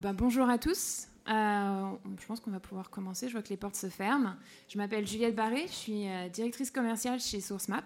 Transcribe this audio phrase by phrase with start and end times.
[0.00, 1.08] Ben, bonjour à tous.
[1.28, 3.28] Euh, je pense qu'on va pouvoir commencer.
[3.28, 4.34] Je vois que les portes se ferment.
[4.66, 7.84] Je m'appelle Juliette Barré, je suis euh, directrice commerciale chez SourceMap.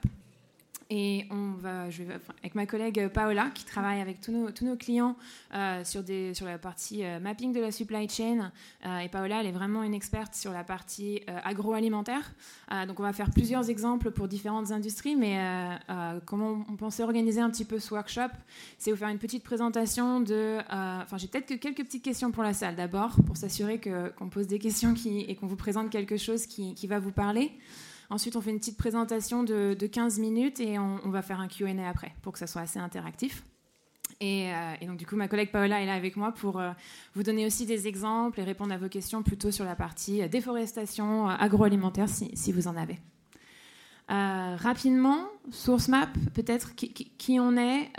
[0.91, 5.17] Et on va, je vais, avec ma collègue Paola, qui travaille avec tous nos, clients
[5.55, 6.03] euh, sur,
[6.47, 8.53] la partie euh, mapping de la supply chain.
[8.85, 12.35] Euh, et Paola, elle est vraiment une experte sur la partie agroalimentaire.
[12.87, 15.17] donc, on va faire plusieurs exemples pour différentes industries.
[15.17, 15.39] Mais
[16.27, 18.33] comment on pensait organiser un petit peu ce workshop
[18.79, 20.59] C'est vous faire une petite présentation de.
[20.71, 24.47] Enfin, j'ai peut-être que quelques petites questions pour la salle d'abord, pour s'assurer qu'on pose
[24.47, 27.53] des questions et qu'on vous présente quelque chose qui, qui va vous parler.
[28.11, 31.69] Ensuite, on fait une petite présentation de, 15 minutes et on, va faire un QA
[31.89, 33.45] après pour que ça soit assez interactif.
[34.23, 36.71] Euh, et, donc, du coup, ma collègue Paola est là avec moi pour euh,
[37.15, 40.29] vous donner aussi des exemples et répondre à vos questions plutôt sur la partie euh,
[40.29, 42.99] déforestation agroalimentaire si, vous en avez.
[44.09, 47.91] rapidement, SourceMap, peut-être qui, on est.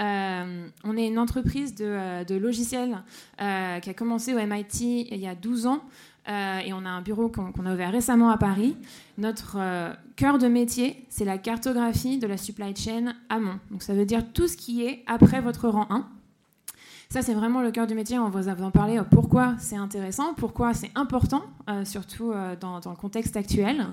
[0.84, 3.04] on est une entreprise de logiciels
[3.38, 5.84] qui a commencé au MIT il y a 12 ans
[6.28, 8.76] euh, et on a un bureau qu'on a ouvert récemment à Paris.
[9.18, 13.60] Notre euh, cœur de métier, c'est la cartographie de la supply chain amont.
[13.70, 16.08] Donc ça veut dire tout ce qui est après votre rang 1.
[17.10, 18.18] Ça, c'est vraiment le cœur du métier.
[18.18, 22.96] On va vous en parler pourquoi c'est intéressant, pourquoi c'est important, euh, surtout dans, le
[22.96, 23.86] contexte actuel.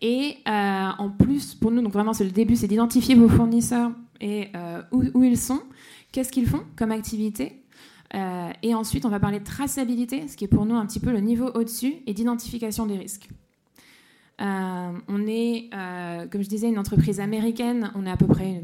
[0.00, 4.50] Et en plus, pour nous, donc vraiment, c'est le début, c'est d'identifier vos fournisseurs et
[4.90, 5.60] où, ils sont,
[6.10, 7.62] qu'est-ce qu'ils font comme activité,
[8.14, 11.00] euh, et ensuite, on va parler de traçabilité, ce qui est pour nous un petit
[11.00, 13.28] peu le niveau au-dessus, et d'identification des risques.
[14.40, 17.90] Euh, on est, euh, comme je disais, une entreprise américaine.
[17.94, 18.62] On est à peu près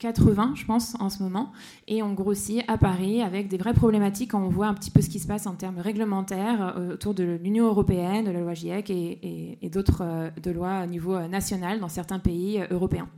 [0.00, 1.52] 80, je pense, en ce moment.
[1.86, 5.00] Et on grossit à Paris avec des vraies problématiques quand on voit un petit peu
[5.00, 8.90] ce qui se passe en termes réglementaires autour de l'Union européenne, de la loi GIEC
[8.90, 13.08] et, d'autres lois au niveau national dans certains pays européens.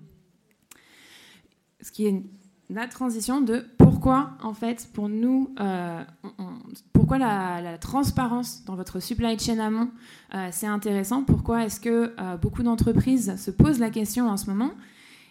[1.81, 2.23] Ce qui est
[2.69, 3.65] la transition de
[4.07, 6.01] pourquoi, en fait, pour nous, euh,
[6.93, 9.91] pourquoi la, transparence dans votre supply chain amont,
[10.33, 11.25] euh, c'est intéressant?
[11.25, 14.71] Pourquoi est-ce que euh, beaucoup d'entreprises se posent la question en ce moment?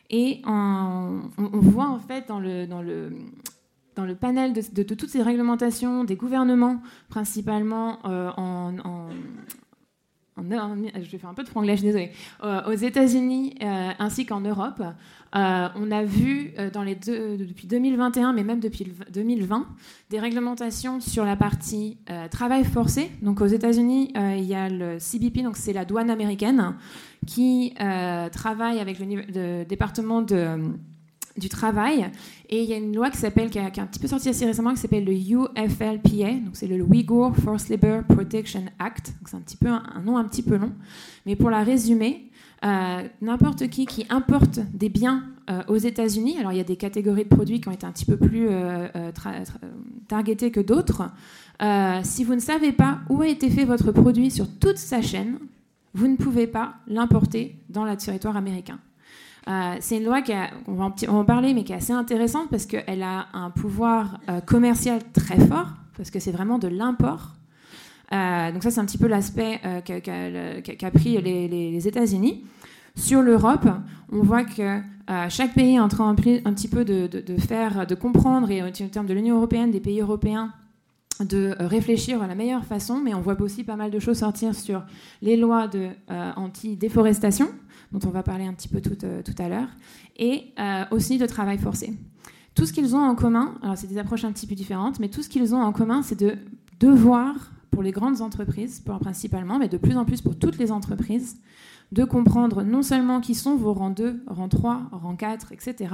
[0.10, 3.14] Et on, voit, en fait, dans le, dans le,
[3.96, 9.08] dans le panel de, toutes ces réglementations des gouvernements, principalement en,
[10.38, 12.12] je vais faire un peu de franglais,
[12.44, 14.84] aux États-Unis ainsi qu'en Europe,
[15.36, 19.68] euh, on a vu euh, les depuis 2021, mais même depuis 2020,
[20.10, 23.12] des réglementations sur la partie euh, travail forcé.
[23.22, 26.76] Donc aux États-Unis, il y a le CBP, donc c'est la douane américaine,
[27.28, 32.10] qui travaille avec le, département du travail.
[32.50, 34.46] Et il y a une loi qui s'appelle, qui, a, un petit peu sorti assez
[34.46, 39.14] récemment, qui s'appelle le UFLPA, donc c'est le Uyghur Forced Labor Protection Act.
[39.26, 40.72] c'est un un, nom un petit peu long,
[41.26, 42.30] mais pour la résumer,
[42.66, 46.78] euh, n'importe qui qui importe des biens euh, aux États-Unis, alors il y a des
[46.78, 49.12] catégories de produits qui ont été un petit peu plus euh,
[50.08, 51.04] targetées que d'autres,
[52.04, 55.38] si vous ne savez pas où a été fait votre produit sur toute sa chaîne,
[55.94, 58.80] vous ne pouvez pas l'importer dans le territoire américain.
[59.80, 60.34] c'est une loi qui
[60.68, 65.40] va en, parler, mais qui est assez intéressante parce qu'elle a un pouvoir commercial très
[65.48, 67.36] fort, parce que c'est vraiment de l'import.
[68.14, 72.44] Euh, donc ça, c'est un petit peu l'aspect euh, qu'a pris les, États-Unis.
[72.96, 73.68] Sur l'Europe,
[74.12, 74.80] on voit que
[75.10, 78.72] euh, chaque pays est en train un, petit peu de, faire, de comprendre, et en
[78.72, 80.54] termes de l'Union européenne, des pays européens,
[81.20, 84.54] de réfléchir à la meilleure façon, mais on voit aussi pas mal de choses sortir
[84.54, 84.84] sur
[85.22, 87.48] les lois de anti-déforestation,
[87.92, 89.70] dont on va parler un petit peu tout, tout à l'heure,
[90.18, 90.54] et
[90.92, 91.94] aussi de travail forcé.
[92.54, 95.10] Tout ce qu'ils ont en commun, alors c'est des approches un petit peu différentes, mais
[95.10, 96.38] tout ce qu'ils ont en commun, c'est de
[96.80, 97.36] devoir
[97.76, 101.42] pour les grandes entreprises, principalement, mais de plus en plus pour toutes les entreprises,
[101.92, 105.94] de comprendre non seulement qui sont vos rangs 2, rangs 3, rangs 4, etc.,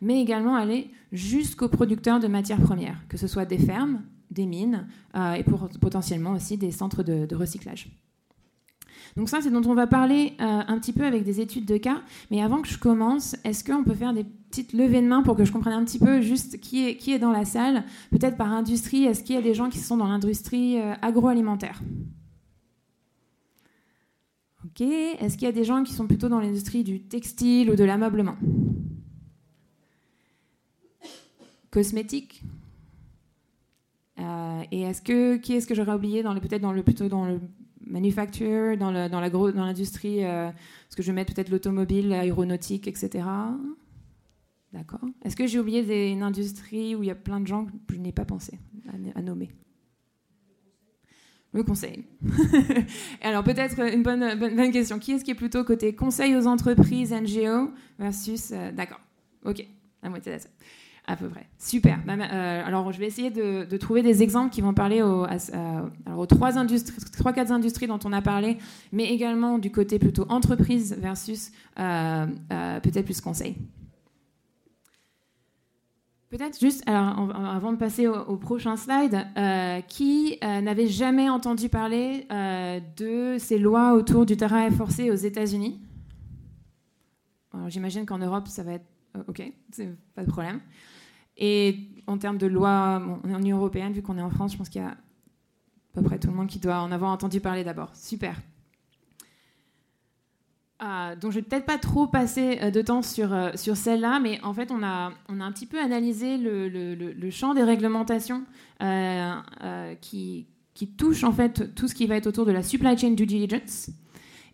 [0.00, 4.86] mais également aller jusqu'aux producteurs de matières premières, que ce soit des fermes, des mines
[5.16, 7.90] euh, et pour, potentiellement aussi des centres de recyclage.
[9.16, 11.78] Donc ça, c'est dont on va parler euh, un petit peu avec des études de
[11.78, 12.02] cas.
[12.30, 15.36] Mais avant que je commence, est-ce qu'on peut faire des petites levées de main pour
[15.36, 18.36] que je comprenne un petit peu juste qui est, qui est dans la salle Peut-être
[18.36, 21.82] par industrie, est-ce qu'il y a des gens qui sont dans l'industrie euh, agroalimentaire?
[24.64, 24.80] Ok.
[24.80, 27.84] Est-ce qu'il y a des gens qui sont plutôt dans l'industrie du textile ou de
[27.84, 28.36] l'ameublement?
[31.70, 32.42] Cosmétique?
[34.18, 37.26] Euh, et est-ce que qui est-ce que j'aurais oublié dans peut-être dans le plutôt dans
[37.26, 37.40] le
[37.86, 40.50] manufacture, dans l'industrie, dans euh,
[40.88, 43.24] ce que je vais mettre peut-être l'automobile, l'aéronautique, etc.
[44.76, 45.00] D'accord.
[45.24, 47.94] Est-ce que j'ai oublié des, une industrie où il y a plein de gens que
[47.94, 48.58] je n'ai pas pensé
[49.14, 49.50] à, nommer?
[51.54, 52.04] Le conseil.
[53.22, 54.98] Alors peut-être une bonne, question.
[54.98, 58.50] Qui est-ce qui est plutôt côté conseil aux entreprises, NGO, versus...
[58.52, 59.00] Euh, d'accord.
[59.46, 59.66] Ok,
[60.02, 60.42] la moitié de
[61.06, 61.46] À peu près.
[61.58, 61.98] Super.
[62.04, 65.24] Bah, alors, je vais essayer de, trouver des exemples qui vont parler aux,
[66.14, 68.58] aux trois, industries, trois, quatre industries dont on a parlé,
[68.92, 73.56] mais également du côté plutôt entreprise versus peut-être plus conseil.
[76.28, 81.68] Peut-être juste, alors, avant de passer au, prochain slide, euh, qui euh, n'avait jamais entendu
[81.68, 85.80] parler euh, de ces lois autour du travail forcé aux États-Unis?
[87.68, 88.86] J'imagine qu'en Europe, ça va être
[89.28, 89.42] OK,
[90.14, 90.60] pas de problème.
[91.38, 94.52] Et en termes de loi, on est en Union européenne, vu qu'on est en France,
[94.52, 94.96] je pense qu'il y a à
[95.94, 97.94] peu près tout le monde qui doit en avoir entendu parler d'abord.
[97.94, 98.36] Super.
[100.82, 104.20] Euh, donc je vais peut-être pas trop passer euh, de temps sur, euh, sur celle-là,
[104.20, 108.44] mais en fait on a, on a un petit peu analysé le, champ des réglementations
[110.00, 113.12] qui, qui touchent en fait tout ce qui va être autour de la supply chain
[113.12, 113.88] due diligence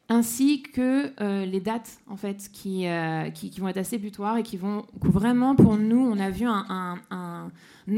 [0.08, 4.42] ainsi que euh, les dates en fait euh, qui, qui, vont être assez butoirs et
[4.42, 6.98] qui vont vraiment pour nous on a vu un,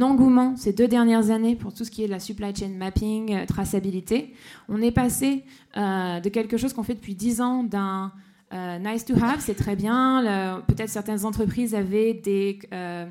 [0.00, 3.34] engouement ces deux dernières années pour tout ce qui est de la supply chain mapping
[3.34, 4.34] euh, traçabilité.
[4.68, 5.44] On est passé
[5.76, 8.12] de quelque chose qu'on fait depuis dix ans d'un
[8.54, 10.62] euh, nice to have, c'est très bien.
[10.68, 13.06] Peut-être certaines entreprises avaient des euh,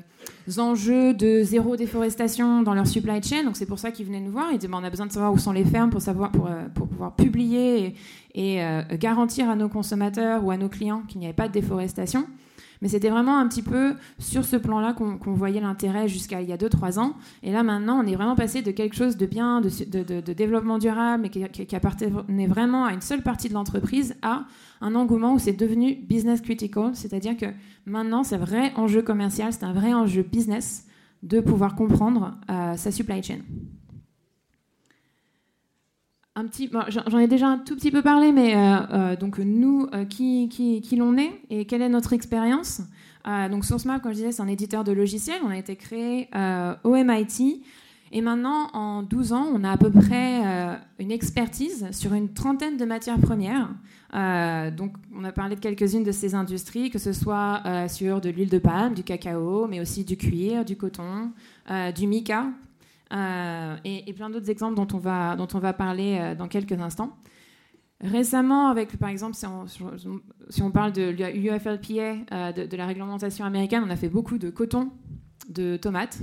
[0.56, 4.32] enjeux de zéro déforestation dans leur supply chain, donc c'est pour ça qu'ils venaient nous
[4.32, 4.46] voir.
[4.52, 6.64] Ils disaient on a besoin de savoir où sont les fermes pour, savoir, pour, euh,
[6.74, 7.94] pouvoir publier
[8.34, 8.58] et
[8.98, 12.26] garantir à nos consommateurs ou à nos clients qu'il n'y avait pas de déforestation.
[12.84, 16.52] Mais c'était vraiment un petit peu sur ce plan-là qu'on voyait l'intérêt jusqu'à il y
[16.52, 17.14] a 2-3 ans.
[17.42, 21.30] Et là, maintenant, on est vraiment passé de quelque chose de bien, de, développement durable,
[21.30, 24.44] qui, qui, appartenait vraiment à une seule partie de l'entreprise, à
[24.82, 26.90] un engouement où c'est devenu business critical.
[26.92, 27.46] C'est-à-dire que
[27.86, 30.86] maintenant, c'est un vrai enjeu commercial, c'est un vrai enjeu business
[31.22, 33.38] de pouvoir comprendre euh, sa supply chain
[36.36, 38.58] un petit, j'en ai déjà un tout petit peu parlé, mais euh,
[38.92, 42.82] euh, donc nous, euh, qui, l'on est et quelle est notre expérience
[43.24, 45.40] Donc SourceMap, comme je disais, c'est un éditeur de logiciels.
[45.44, 46.28] On a été créé
[46.82, 47.62] au MIT.
[48.12, 50.40] Et maintenant, en 12 ans, on a à peu près
[50.98, 53.70] une expertise sur une trentaine de matières premières.
[54.76, 58.50] donc, on a parlé de quelques-unes de ces industries, que ce soit sur de l'huile
[58.50, 61.32] de palme, du cacao, mais aussi du cuir, du coton,
[61.96, 62.48] du mica,
[63.12, 66.80] euh, et, plein d'autres exemples dont on va, dont on va parler euh, dans quelques
[66.80, 67.16] instants.
[68.00, 69.46] Récemment, avec par exemple, si
[70.62, 74.90] on, parle de l'UFLPA, euh, de, la réglementation américaine, on a fait beaucoup de coton,
[75.48, 76.18] de tomates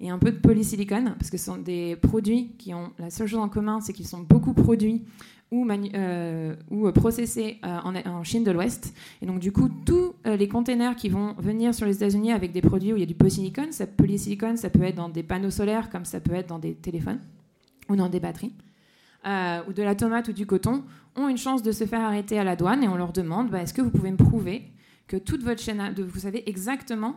[0.00, 3.26] et un peu de polysilicone, parce que ce sont des produits qui ont la seule
[3.26, 5.02] chose en commun, c'est qu'ils sont beaucoup produits
[5.50, 8.94] ou, euh, ou processés euh, en, Chine de l'Ouest.
[9.22, 12.52] Et donc, du coup, tous euh, les containers qui vont venir sur les États-Unis avec
[12.52, 13.86] des produits où il y a du polysilicone, ça,
[14.56, 17.20] ça peut être dans des panneaux solaires, comme ça peut être dans des téléphones
[17.88, 18.52] ou dans des batteries,
[19.24, 20.84] ou de la tomate ou du coton,
[21.16, 23.62] ont une chance de se faire arrêter à la douane et on leur demande bah,
[23.62, 24.62] est-ce que vous pouvez me prouver
[25.06, 27.14] que toute votre chaîne, de, vous savez exactement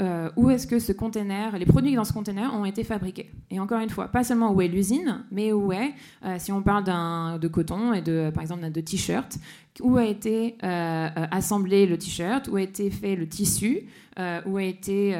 [0.00, 3.30] euh, où est-ce que ce container, les produits dans ce container ont été fabriqués?
[3.50, 5.92] Et encore une fois, pas seulement où est l'usine, mais où est,
[6.24, 6.84] euh, si on parle
[7.40, 9.36] de coton et de, par exemple, de t-shirt,
[9.80, 13.80] où a été euh, assemblé le t-shirt, où a été fait le tissu,
[14.46, 15.16] où a été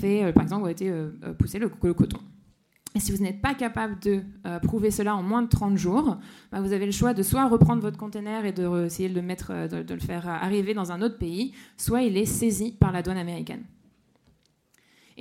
[0.00, 0.92] fait, par exemple, où a été
[1.38, 2.18] poussé le, coton.
[2.94, 4.22] Et si vous n'êtes pas capable de
[4.62, 6.16] prouver cela en moins de 30 jours,
[6.50, 9.22] bah, vous avez le choix de soit reprendre votre container et de essayer de le,
[9.22, 13.02] mettre, de le faire arriver dans un autre pays, soit il est saisi par la
[13.02, 13.62] douane américaine.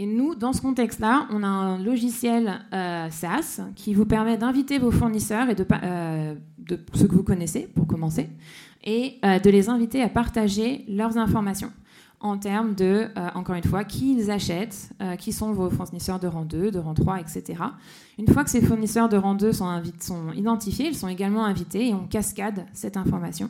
[0.02, 4.80] Et nous, dans ce contexte-là, on a un logiciel euh, SaaS qui vous permet d'inviter
[4.80, 8.30] vos fournisseurs et de, euh, de, ceux que vous connaissez pour commencer,
[8.82, 11.74] et euh, de les inviter à partager leurs informations
[12.20, 16.44] en termes de, encore une fois, qui ils achètent, qui sont vos fournisseurs de rang
[16.44, 17.64] 2, de rang 3, etc.
[18.18, 21.88] Une fois que ces fournisseurs de rang 2 sont, sont identifiés, ils sont également invités
[21.88, 23.50] et on cascade cette information.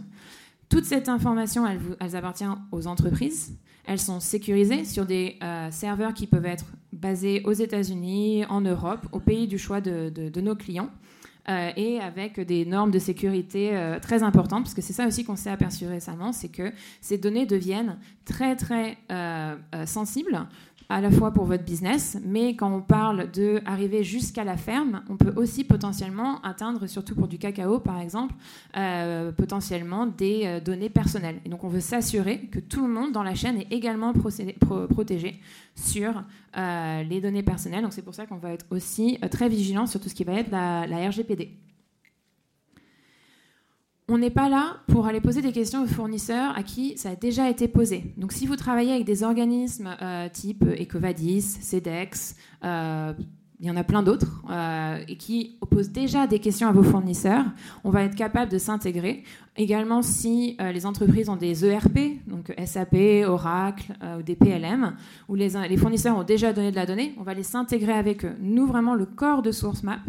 [0.69, 3.57] Toute cette information, elle, elle appartient aux entreprises.
[3.89, 9.07] Elles sont sécurisées sur des euh, serveurs qui peuvent être basés aux États-Unis, en Europe,
[9.11, 10.91] au pays du choix de, nos clients.
[11.47, 15.23] Euh, et avec des normes de sécurité euh, très importantes, parce que c'est ça aussi
[15.23, 18.97] qu'on s'est aperçu récemment, c'est que ces données deviennent très très
[19.85, 20.47] sensibles
[20.91, 25.03] à la fois pour votre business, mais quand on parle de arriver jusqu'à la ferme,
[25.07, 28.33] on peut aussi potentiellement atteindre, surtout pour du cacao par exemple,
[28.75, 31.41] euh, potentiellement des euh, données personnelles.
[31.45, 34.13] Et donc on veut s'assurer que tout le monde dans la chaîne est également
[34.89, 35.39] protégé
[35.75, 36.23] sur
[36.57, 37.83] euh, les données personnelles.
[37.83, 40.33] Donc c'est pour ça qu'on va être aussi très vigilant sur tout ce qui va
[40.33, 41.51] être la RGPD
[44.09, 47.15] on n'est pas là pour aller poser des questions aux fournisseurs à qui ça a
[47.15, 48.13] déjà été posé.
[48.17, 53.13] Donc si vous travaillez avec des organismes euh, type Ecovadis, CEDEX, euh,
[53.61, 54.41] il y en a plein d'autres,
[55.09, 57.43] et qui posent déjà des questions à vos fournisseurs,
[57.83, 59.25] on va être capable de s'intégrer.
[59.57, 62.95] Également, si les entreprises ont des ERP, donc SAP,
[63.27, 64.95] Oracle ou des PLM,
[65.27, 68.23] où les, les fournisseurs ont déjà donné de la donnée, on va les s'intégrer avec
[68.23, 68.33] eux.
[68.39, 69.99] Nous, vraiment, le corps de SourceMap,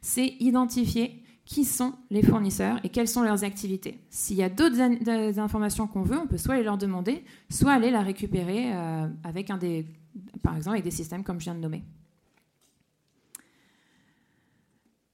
[0.00, 4.00] c'est identifier qui sont les fournisseurs et quelles sont leurs activités.
[4.10, 7.90] S'il y a d'autres informations qu'on veut, on peut soit aller leur demander, soit aller
[7.90, 9.86] la récupérer euh, avec un des,
[10.42, 11.84] par exemple avec des systèmes comme je viens de nommer.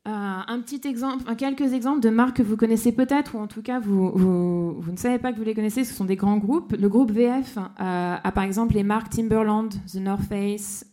[0.08, 3.62] Euh, un petit exemple, quelques exemples de marques que vous connaissez peut-être, ou en tout
[3.62, 6.72] cas vous, ne savez pas que vous les connaissez, ce sont des grands groupes.
[6.72, 10.86] Le groupe VF euh, a par exemple les marques Timberland, The North Face,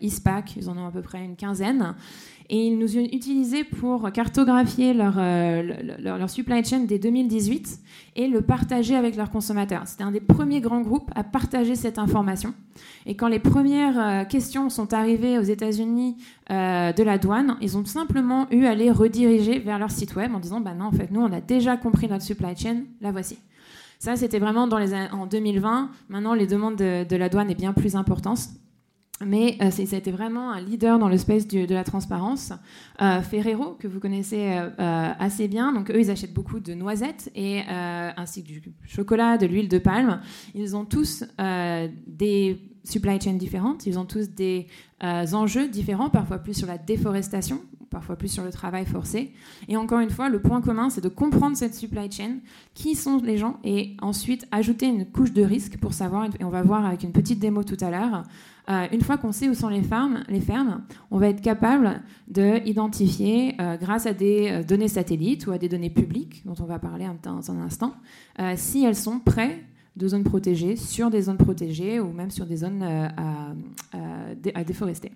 [0.00, 1.96] Eastpak, ils en ont à peu près une quinzaine
[2.48, 5.62] et ils nous ont utilisé pour cartographier leur, euh,
[5.98, 7.78] leur, supply chain dès 2018
[8.16, 9.82] et le partager avec leurs consommateurs.
[9.86, 12.54] C'était un des premiers grands groupes à partager cette information.
[13.06, 16.16] Et quand les premières euh, questions sont arrivées aux États-Unis
[16.50, 20.34] euh, de la douane, ils ont simplement eu à les rediriger vers leur site web
[20.34, 23.12] en disant bah non, en fait, nous, on a déjà compris notre supply chain, la
[23.12, 23.38] voici.
[23.98, 25.90] Ça, c'était vraiment dans les, en 2020.
[26.08, 28.48] Maintenant, les demandes de, de la douane est bien plus importante
[29.26, 32.52] mais euh, ça a été vraiment un leader dans le space de la transparence.
[33.00, 37.30] Euh, Ferrero, que vous connaissez euh, assez bien, donc eux, ils achètent beaucoup de noisettes
[37.34, 40.20] et ainsi que du chocolat, de l'huile de palme.
[40.54, 41.24] Ils ont tous
[42.06, 44.66] des supply chains différentes, ils ont tous des
[45.00, 47.60] enjeux différents, parfois plus sur la déforestation,
[47.92, 49.32] parfois plus sur le travail forcé.
[49.68, 52.38] Et encore une fois, le point commun, c'est de comprendre cette supply chain,
[52.74, 56.50] qui sont les gens, et ensuite ajouter une couche de risque pour savoir, et on
[56.50, 58.24] va voir avec une petite démo tout à l'heure,
[58.68, 62.00] euh, une fois qu'on sait où sont les fermes, les fermes, on va être capable
[62.28, 66.64] d'identifier, euh, grâce à des euh, données satellites ou à des données publiques, dont on
[66.64, 67.94] va parler dans un instant,
[68.56, 69.64] si elles sont près
[69.96, 75.12] de zones protégées, sur des zones protégées ou même sur des zones à déforester.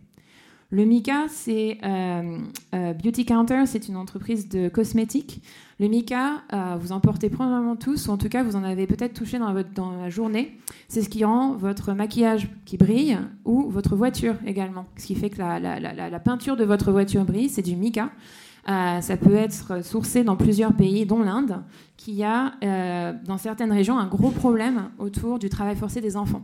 [0.71, 2.39] Le Mika, c'est euh,
[2.75, 5.41] euh, Beauty Counter, c'est une entreprise de cosmétiques.
[5.79, 8.89] Le Mika, euh, vous en portez probablement tous, ou en tout cas vous en avez
[8.89, 10.59] peut-être touché dans, votre, dans la journée.
[10.89, 14.87] C'est ce qui rend votre maquillage qui brille ou votre voiture également.
[14.97, 18.11] Ce qui fait que la, la peinture de votre voiture brille, c'est du Mika.
[18.67, 21.63] ça peut être sourcé dans plusieurs pays, dont l'Inde,
[21.97, 22.55] qui a
[23.25, 26.43] dans certaines régions un gros problème autour du travail forcé des enfants.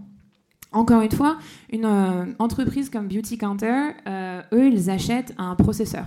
[0.73, 1.39] Encore une fois,
[1.71, 6.07] une euh, entreprise comme Beauty Counter, euh, eux, ils achètent un processeur.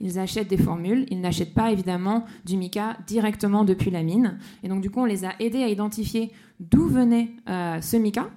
[0.00, 4.38] Ils achètent des formules, ils n'achètent pas évidemment du mica directement depuis la mine.
[4.62, 6.30] Et donc du coup, on les a aidés à identifier
[6.60, 8.28] d'où venait euh, ce mica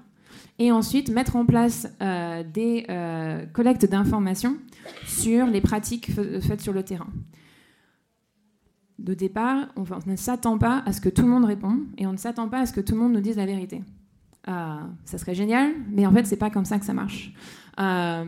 [0.60, 2.88] et ensuite mettre en place des
[3.54, 4.58] collectes d'informations
[5.06, 6.10] sur les pratiques
[6.42, 7.10] faites sur le terrain.
[8.98, 12.12] De départ, on ne s'attend pas à ce que tout le monde réponde et on
[12.12, 13.84] ne s'attend pas à ce que tout le monde nous dise la vérité.
[14.48, 17.34] Euh, ça serait génial, mais en fait, c'est pas comme ça que ça marche.
[17.80, 18.26] Euh,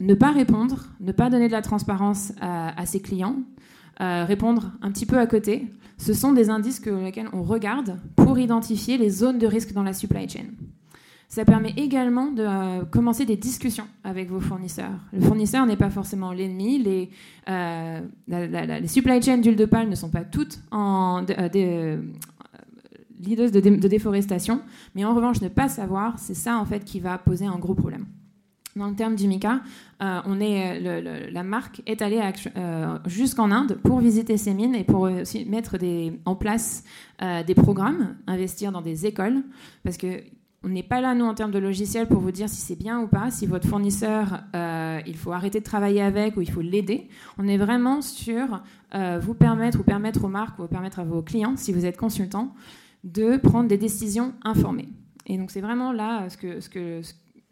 [0.00, 3.36] ne pas répondre, ne pas donner de la transparence à, ses clients,
[4.00, 5.66] euh, répondre un petit peu à côté,
[5.98, 9.84] ce sont des indices que lesquels on regarde pour identifier les zones de risque dans
[9.84, 10.46] la supply chain.
[11.28, 14.98] Ça permet également de commencer des discussions avec vos fournisseurs.
[15.12, 16.78] Le fournisseur n'est pas forcément l'ennemi.
[16.82, 17.10] Les,
[18.86, 21.24] supply chains d'huile de palme ne sont pas toutes en,
[23.24, 24.60] déforestation,
[24.94, 27.74] mais en revanche, ne pas savoir, c'est ça en fait qui va poser un gros
[27.74, 28.06] problème.
[28.76, 29.60] Dans le terme du MICA,
[30.02, 32.20] euh, on est, la marque est allée
[32.56, 35.76] euh, jusqu'en Inde pour visiter ces mines et pour aussi mettre
[36.24, 36.82] en place
[37.22, 39.42] euh, des programmes, investir dans des écoles,
[39.84, 40.22] parce que
[40.66, 42.98] on n'est pas là, nous, en termes de logiciel, pour vous dire si c'est bien
[42.98, 44.44] ou pas, si votre fournisseur,
[45.06, 47.06] il faut arrêter de travailler avec ou il faut l'aider.
[47.36, 48.62] On est vraiment sur
[49.20, 52.54] vous permettre ou permettre aux marques ou permettre à vos clients, si vous êtes consultant,
[53.04, 54.88] de prendre des décisions informées.
[55.26, 57.00] Et donc c'est vraiment là ce que, ce, que,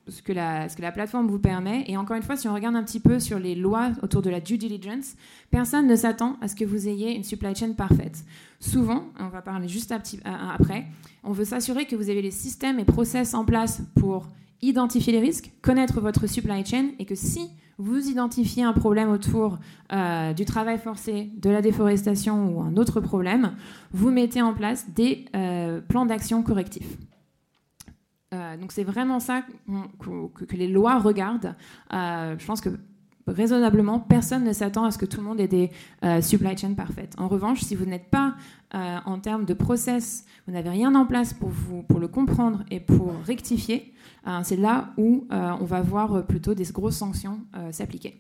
[0.09, 1.85] ce, que la, ce que la plateforme vous permet.
[1.87, 4.31] Et encore une fois, si on regarde un petit peu sur les lois autour de
[4.31, 5.15] la due diligence,
[5.51, 8.25] personne ne s'attend à ce que vous ayez une supply chain parfaite.
[8.61, 10.87] Souvent, on va parler juste après,
[11.23, 14.29] on veut s'assurer que vous avez les systèmes et process en place pour
[14.63, 17.51] identifier les risques, connaître votre supply chain et que si
[17.83, 19.59] vous identifiez un problème autour
[19.93, 23.57] euh, du travail forcé, de la déforestation ou un autre problème,
[23.93, 26.97] vous mettez en place des euh, plans d'action correctifs.
[28.33, 29.43] Euh, donc c'est vraiment ça
[29.99, 31.55] que, les lois regardent.
[31.91, 32.71] je pense que
[33.27, 35.71] raisonnablement, personne ne s'attend à ce que tout le monde ait des
[36.21, 37.15] supply chains parfaites.
[37.19, 38.35] En revanche, si vous n'êtes pas
[38.73, 42.81] en termes de process, vous n'avez rien en place pour, vous, pour le comprendre et
[42.81, 43.93] pour rectifier,
[44.27, 48.19] euh, c'est là où euh, on va voir euh, plutôt des grosses sanctions s'appliquer.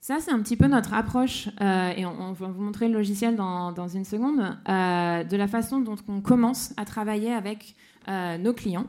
[0.00, 3.88] Ça, c'est un petit peu notre approche, et on, va vous montrer le logiciel dans,
[3.88, 7.74] une seconde, de la façon dont on commence à travailler avec
[8.06, 8.84] nos clients.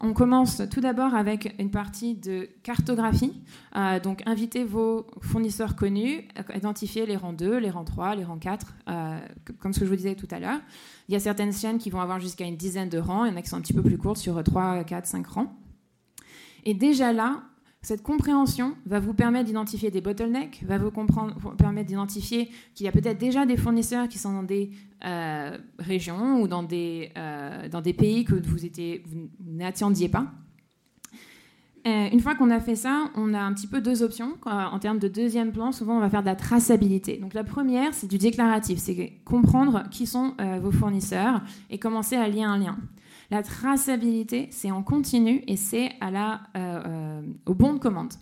[0.00, 3.32] On commence tout d'abord avec une partie de cartographie.
[3.76, 8.38] Euh, donc, invitez vos fournisseurs connus, identifiez les rangs 2, les rangs 3, les rangs
[8.38, 9.18] 4, euh,
[9.58, 10.60] comme ce que je vous disais tout à l'heure.
[11.08, 13.34] Il y a certaines chaînes qui vont avoir jusqu'à une dizaine de rangs, il y
[13.34, 15.56] en a qui sont un petit peu plus courtes sur 3, 4, 5 rangs.
[16.64, 17.42] Et déjà là,
[17.86, 20.90] cette compréhension va vous permettre d'identifier des bottlenecks, va vous
[21.56, 24.72] permettre d'identifier qu'il y a peut-être déjà des fournisseurs qui sont dans des
[25.04, 30.26] euh, régions ou dans des, euh, dans des pays que vous, vous n'attendiez pas.
[31.86, 34.36] Euh, une fois qu'on a fait ça, on a un petit peu deux options.
[34.44, 37.18] En termes de deuxième plan, souvent on va faire de la traçabilité.
[37.18, 41.40] Donc la première, c'est du déclaratif, c'est comprendre qui sont vos fournisseurs
[41.70, 42.76] et commencer à lier un lien.
[43.30, 48.12] La traçabilité, c'est en continu et c'est à la, euh, euh, au bon de commande.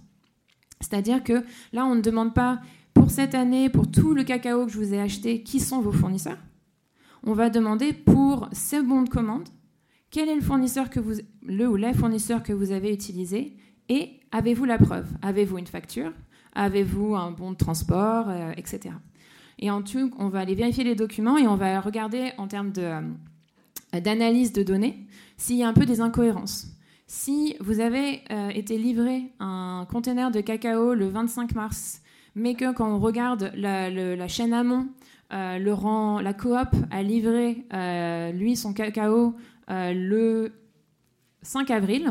[0.81, 2.61] C'est-à-dire que là, on ne demande pas
[2.95, 5.93] pour cette année, pour tout le cacao que je vous ai acheté, qui sont vos
[5.93, 6.39] fournisseurs.
[7.23, 9.49] On va demander pour ce bon de commande,
[10.11, 13.57] quel est le fournisseur que vous, le ou que vous avez utilisé
[13.89, 15.09] et avez-vous la preuve?
[15.23, 16.13] Avez-vous une facture?
[16.55, 18.95] Avez-vous un bon de transport, euh, etc.
[19.59, 22.73] Et en tout, on va aller vérifier les documents et on va regarder en termes
[22.73, 22.93] de
[24.01, 26.69] d'analyse de données s'il y a un peu des incohérences.
[27.07, 32.01] Si vous avez euh, été livré un conteneur de cacao le 25 mars,
[32.35, 34.89] mais que quand on regarde la, chaîne amont,
[35.33, 37.67] euh, le la coop a livré
[38.33, 39.35] lui son cacao
[39.69, 40.53] le
[41.43, 42.11] 5 avril,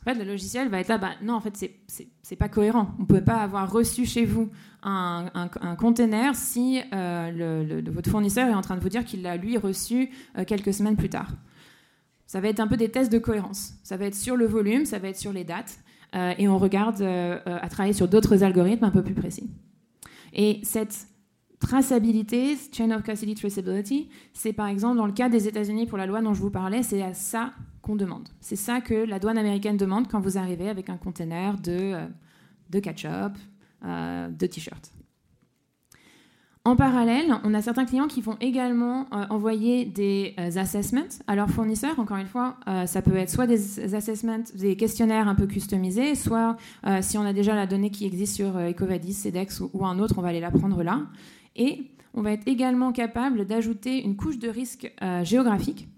[0.00, 1.54] en fait, le logiciel va être là, bah, non, en fait,
[2.22, 2.94] c'est pas cohérent.
[2.98, 4.48] On ne peut pas avoir reçu chez vous
[4.82, 9.58] un, container si euh, votre fournisseur est en train de vous dire qu'il l'a, lui,
[9.58, 11.28] reçu euh, quelques semaines plus tard.
[12.26, 13.74] Ça va être un peu des tests de cohérence.
[13.82, 15.80] Ça va être sur le volume, ça va être sur les dates,
[16.14, 19.50] euh, et on regarde à travailler sur d'autres algorithmes un peu plus précis.
[20.32, 21.08] Et cette
[21.58, 26.06] traçabilité, chain of custody traceability, c'est par exemple dans le cas des États-Unis pour la
[26.06, 27.52] loi dont je vous parlais, c'est à ça
[27.96, 28.28] demande.
[28.40, 32.06] C'est ça que la douane américaine demande quand vous arrivez avec un container de, euh,
[32.70, 33.36] de ketchup,
[33.84, 34.92] euh, de t-shirts.
[36.66, 41.48] En parallèle, on a certains clients qui vont également euh, envoyer des assessments à leurs
[41.48, 41.98] fournisseurs.
[41.98, 46.58] Encore une fois, ça peut être soit des assessments, des questionnaires un peu customisés, soit
[47.00, 50.16] si on a déjà la donnée qui existe sur Ecovadis, CEDEX ou, ou, un autre,
[50.18, 51.06] on va aller la prendre là.
[51.56, 55.88] Et on va être également capable d'ajouter une couche de risque géographique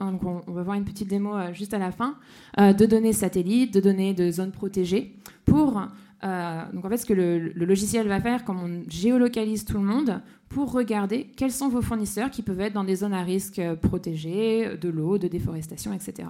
[0.00, 2.16] donc on, va voir une petite démo euh, juste à la fin,
[2.58, 5.80] euh, de données satellites, de données de zones protégées, pour
[6.24, 9.78] euh, donc en fait ce que le, le, logiciel va faire, comme on géolocalise tout
[9.78, 13.22] le monde, pour regarder quels sont vos fournisseurs qui peuvent être dans des zones à
[13.22, 16.28] risque protégées, de l'eau, de déforestation, etc.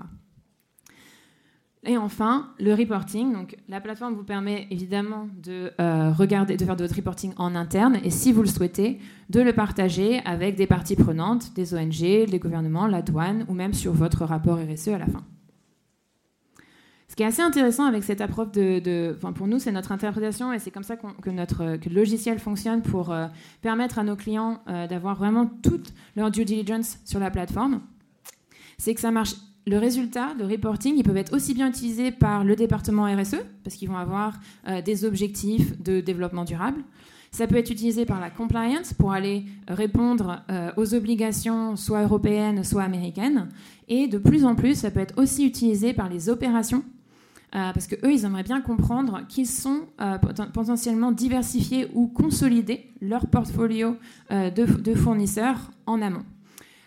[1.84, 3.32] Et enfin, le reporting.
[3.32, 7.54] Donc, la plateforme vous permet évidemment de euh, regarder, de faire de votre reporting en
[7.54, 8.98] interne, et si vous le souhaitez,
[9.30, 13.72] de le partager avec des parties prenantes, des ONG, les gouvernements, la douane, ou même
[13.72, 15.22] sur votre rapport RSE à la fin.
[17.08, 20.58] Ce qui est assez intéressant avec cette approche de, pour nous, c'est notre interprétation et
[20.58, 23.26] c'est comme ça que, notre, logiciel fonctionne pour euh,
[23.62, 27.80] permettre à nos clients euh, d'avoir vraiment toute leur due diligence sur la plateforme.
[28.76, 29.34] C'est que ça marche
[29.68, 33.74] le résultat, le reporting, ils peuvent être aussi bien utilisés par le département RSE, parce
[33.74, 34.34] qu'ils vont avoir
[34.68, 36.82] euh, des objectifs de développement durable.
[37.32, 42.62] Ça peut être utilisé par la compliance pour aller répondre euh, aux obligations soit européennes,
[42.62, 43.48] soit américaines.
[43.88, 46.84] Et de plus en plus, ça peut être aussi utilisé par les opérations,
[47.56, 49.80] euh, parce qu'eux, ils aimeraient bien comprendre qu'ils sont
[50.52, 53.96] potentiellement diversifiés ou consolider leur portfolio
[54.30, 56.24] de fournisseurs en amont.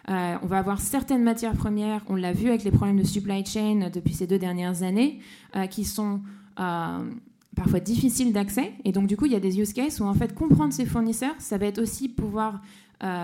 [0.10, 3.46] Euh, on va avoir certaines matières premières, on l'a vu avec les problèmes de supply
[3.46, 5.20] chain depuis ces deux dernières années,
[5.56, 6.22] euh, qui sont
[6.60, 7.10] euh,
[7.56, 8.74] parfois difficiles d'accès.
[8.86, 10.86] Et donc, du coup, il y a des use cases où, en fait, comprendre ses
[10.86, 12.62] fournisseurs, ça va être aussi pouvoir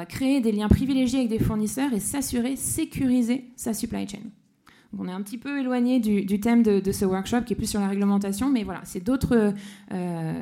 [0.08, 4.19] créer des liens privilégiés avec des fournisseurs et s'assurer, sécuriser sa supply chain.
[4.98, 7.82] on est un petit peu éloigné du, thème de, ce workshop qui est plus sur
[7.82, 9.54] la réglementation, mais voilà, c'est d'autres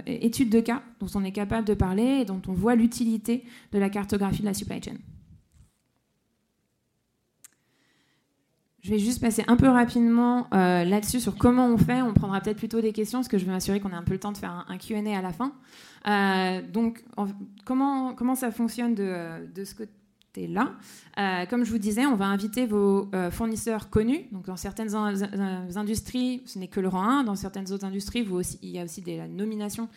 [0.06, 3.80] études de cas dont on est capable de parler et dont on voit l'utilité de
[3.80, 4.98] la cartographie de la supply chain.
[8.84, 12.02] Je vais juste passer un peu rapidement euh, là-dessus sur comment on fait.
[12.02, 14.12] On prendra peut-être plutôt des questions parce que je veux m'assurer qu'on ait un peu
[14.12, 15.54] le temps de faire un, Q&A à la fin.
[16.06, 17.02] Euh, donc,
[17.64, 20.74] comment, comment ça fonctionne de, de ce côté-là?
[21.18, 24.26] Euh, Comme je vous disais, on va inviter vos fournisseurs connus.
[24.34, 27.24] Donc, dans certaines industries, ce n'est que le rang 1.
[27.24, 29.88] Dans certaines autres industries, vous aussi, il y a aussi des nominations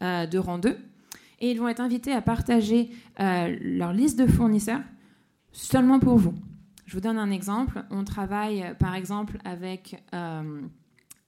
[0.00, 0.76] de rang 2.
[1.38, 4.82] Et ils vont être invités à partager leur liste de fournisseurs
[5.52, 6.34] seulement pour vous.
[6.86, 7.84] Je vous donne un exemple.
[7.90, 10.62] On travaille euh, par exemple avec euh,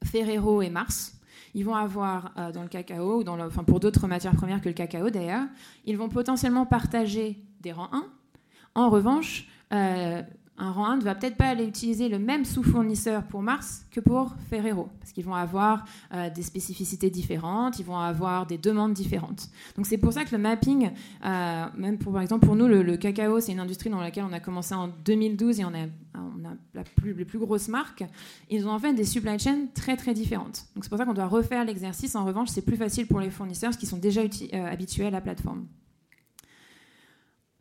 [0.04, 1.18] Ferrero et Mars.
[1.54, 4.68] Ils vont avoir euh, dans le cacao, ou dans enfin pour d'autres matières premières que
[4.68, 5.46] le cacao d'ailleurs,
[5.84, 8.04] ils vont potentiellement partager des rangs 1.
[8.74, 9.48] En revanche,
[10.56, 13.98] un rang 1 ne va peut-être pas aller utiliser le même sous-fournisseur pour Mars que
[13.98, 18.94] pour Ferrero, parce qu'ils vont avoir euh, des spécificités différentes, ils vont avoir des demandes
[18.94, 19.48] différentes.
[19.76, 20.90] Donc c'est pour ça que le mapping,
[21.24, 24.32] euh, même pour, par exemple pour nous, le, cacao, c'est une industrie dans laquelle on
[24.32, 28.04] a commencé en 2012 et on a, on a la plus, les plus grosses marques,
[28.48, 30.66] ils ont en fait des supply chains très très différentes.
[30.76, 32.14] Donc c'est pour ça qu'on doit refaire l'exercice.
[32.14, 35.20] En revanche, c'est plus facile pour les fournisseurs qui sont déjà euh, habitués à la
[35.20, 35.66] plateforme.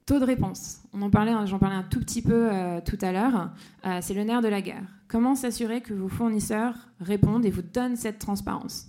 [0.05, 0.79] Taux de réponse.
[0.91, 3.51] On en parlait, j'en parlais un tout petit peu euh, tout à l'heure.
[3.85, 4.83] Euh, c'est le nerf de la guerre.
[5.07, 8.87] Comment s'assurer que vos fournisseurs répondent et vous donnent cette transparence?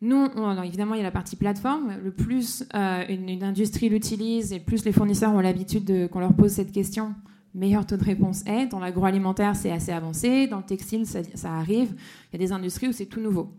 [0.00, 0.28] Nous,
[0.64, 1.92] évidemment, il y a la partie plateforme.
[2.02, 6.50] Le plus euh, une, industrie l'utilise et plus les fournisseurs ont l'habitude qu'on leur pose
[6.52, 7.14] cette question,
[7.54, 8.66] meilleur taux de réponse est.
[8.66, 10.48] Dans l'agroalimentaire, c'est assez avancé.
[10.48, 11.94] Dans le textile, ça, ça arrive.
[12.32, 13.52] Il y a des industries où c'est tout nouveau.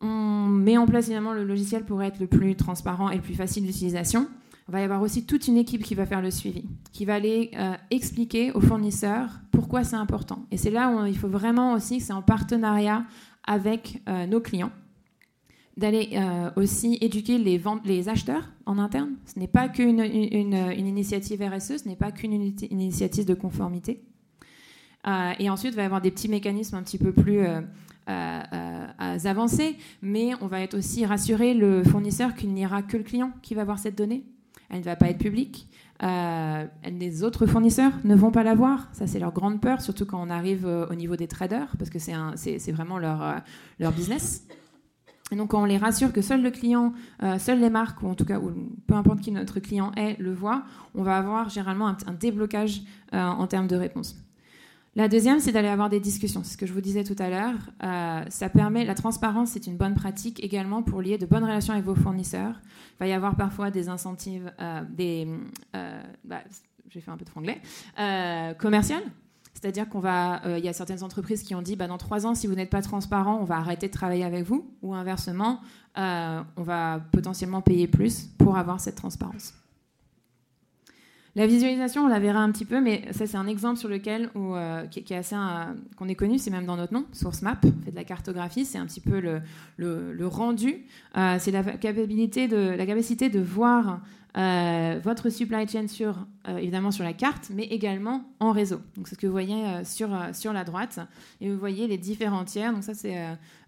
[0.00, 3.34] On met en place évidemment le logiciel pour être le plus transparent et le plus
[3.34, 4.28] facile d'utilisation.
[4.68, 7.14] Il va y avoir aussi toute une équipe qui va faire le suivi, qui va
[7.14, 10.44] aller euh, expliquer aux fournisseurs pourquoi c'est important.
[10.50, 13.04] Et c'est là où il faut vraiment aussi que c'est en partenariat
[13.44, 14.72] avec euh, nos clients,
[15.76, 19.10] d'aller euh, aussi éduquer les, acheteurs en interne.
[19.24, 24.02] Ce n'est pas qu'une une, initiative RSE, ce n'est pas qu'une initiative de conformité.
[25.38, 27.42] et ensuite, il va y avoir des petits mécanismes un petit peu plus
[28.08, 33.30] avancés, mais on va être aussi rassurer le fournisseur qu'il n'y aura que le client
[33.42, 34.24] qui va avoir cette donnée
[34.70, 35.68] elle ne va pas être publique.
[36.02, 38.88] Euh, les autres fournisseurs ne vont pas l'avoir.
[38.92, 41.90] Ça, c'est leur grande peur, surtout quand on arrive euh, au niveau des traders, parce
[41.90, 44.46] que c'est vraiment leur, euh, business.
[45.32, 46.92] Et donc, quand on les rassure que seul le client,
[47.38, 48.38] seules les marques, ou en tout cas,
[48.86, 50.62] peu importe qui notre client est, le voit,
[50.94, 54.14] on va avoir généralement un déblocage en termes de réponse.
[54.96, 56.42] La deuxième, c'est d'aller avoir des discussions.
[56.42, 57.54] C'est ce que je vous disais tout à l'heure.
[57.84, 61.74] Euh, ça permet, la transparence, c'est une bonne pratique également pour lier de bonnes relations
[61.74, 62.54] avec vos fournisseurs.
[62.94, 65.28] Il va y avoir parfois des incentives, euh, des,
[65.74, 66.40] euh, bah,
[66.88, 67.60] j'ai fait un peu de franglais,
[68.58, 69.02] commerciales.
[69.52, 72.54] C'est-à-dire qu'on y a certaines entreprises qui ont dit, bah, dans trois ans, si vous
[72.54, 74.70] n'êtes pas transparent, on va arrêter de travailler avec vous.
[74.80, 75.60] Ou inversement,
[75.96, 79.52] on va potentiellement payer plus pour avoir cette transparence.
[81.36, 84.30] La visualisation, on la verra un petit peu, mais ça c'est un exemple sur lequel
[84.36, 85.36] euh, qui, est assez
[85.94, 87.58] qu'on est connu, c'est même dans notre nom, Source Map.
[87.62, 90.86] On fait de la cartographie, c'est un petit peu le, rendu.
[91.18, 92.48] Euh, c'est la capacité
[93.28, 94.00] de voir
[94.38, 98.80] euh, votre supply chain sur évidemment sur la carte, mais également en réseau.
[98.96, 101.00] Donc c'est ce que vous voyez sur sur la droite
[101.42, 102.72] et vous voyez les différents tiers.
[102.72, 103.14] Donc ça c'est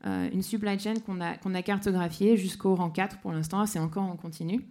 [0.06, 3.66] une supply chain qu'on a qu'on a cartographiée jusqu'au rang 4 pour l'instant.
[3.66, 4.64] C'est encore en continu.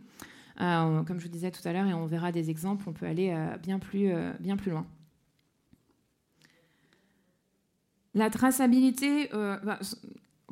[0.59, 3.05] Euh, comme je vous disais tout à l'heure, et on verra des exemples, on peut
[3.05, 4.85] aller euh, bien, plus, euh, bien plus loin.
[8.15, 9.77] La traçabilité, bah,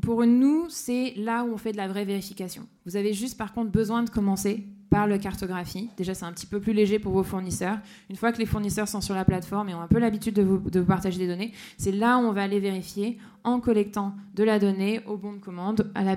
[0.04, 2.68] pour nous, c'est là où on fait de la vraie vérification.
[2.86, 5.90] Vous avez juste par contre besoin de commencer par le cartographie.
[5.98, 7.80] Déjà, c'est un petit peu plus léger pour vos fournisseurs.
[8.12, 10.44] Une fois que les fournisseurs sont sur la plateforme et ont un peu l'habitude de
[10.44, 14.14] vous, de vous partager des données, c'est là où on va aller vérifier en collectant
[14.36, 16.16] de la donnée au bon de commande, à la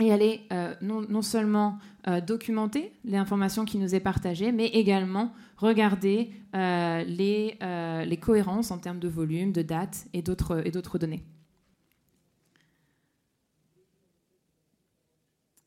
[0.00, 6.30] Et aller euh, non, seulement euh, documenter l'information qui nous est partagée, mais également regarder
[6.56, 7.58] euh, les,
[8.06, 11.22] les, cohérences en termes de volume, de date et d'autres données.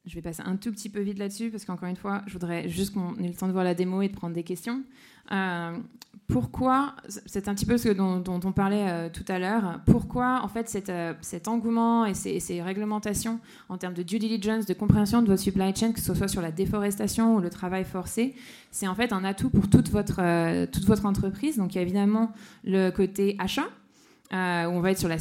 [0.05, 2.67] Je vais passer un tout petit peu vite là-dessus parce qu'encore une fois, je voudrais
[2.67, 4.83] juste qu'on ait le temps de voir la démo et de prendre des questions.
[5.31, 5.77] Euh,
[6.27, 10.49] pourquoi, c'est un petit peu ce dont, on parlait euh, tout à l'heure, pourquoi en
[10.49, 13.39] fait euh, cet engouement et ces, réglementations
[13.69, 16.41] en termes de due diligence, de compréhension de votre supply chain, que ce soit sur
[16.41, 18.35] la déforestation ou le travail forcé,
[18.71, 21.57] c'est en fait un atout pour toute votre, toute votre entreprise.
[21.57, 22.33] Donc il y a évidemment
[22.65, 23.67] le côté achat,
[24.31, 25.17] où on va être sur la,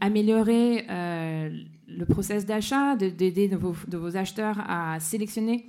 [0.00, 0.84] améliorer
[1.88, 3.56] le process d'achat, d'aider de,
[3.88, 5.68] de, vos acheteurs à sélectionner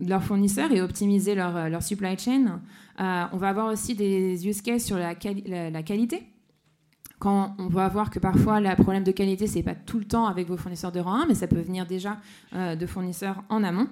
[0.00, 2.60] leurs fournisseurs et optimiser leur, leur supply chain.
[3.00, 6.22] Euh, on va avoir aussi des use cases sur la, qualité.
[7.18, 10.26] Quand on va voir que parfois le problème de qualité, c'est pas tout le temps
[10.26, 12.18] avec vos fournisseurs de rang 1, mais ça peut venir déjà
[12.54, 13.88] euh, de fournisseurs en amont.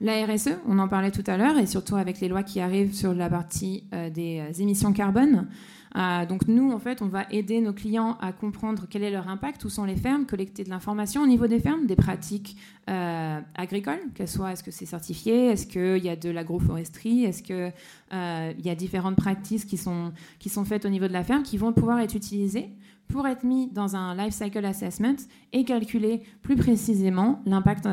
[0.00, 2.94] La RSE, on en parlait tout à l'heure, et surtout avec les lois qui arrivent
[2.94, 5.48] sur la partie euh, des émissions carbone.
[5.96, 9.28] Euh, donc nous, en fait, on va aider nos clients à comprendre quel est leur
[9.28, 12.56] impact, où sont les fermes, collecter de l'information au niveau des fermes, des pratiques
[12.90, 17.42] euh, agricoles, qu'elles soient, est-ce que c'est certifié, est-ce qu'il y a de l'agroforesterie, est-ce
[17.42, 17.72] qu'il
[18.12, 21.42] euh, y a différentes pratiques qui sont, qui sont faites au niveau de la ferme,
[21.42, 22.70] qui vont pouvoir être utilisées
[23.06, 25.16] pour être mis dans un life cycle assessment
[25.52, 27.86] et calculer plus précisément l'impact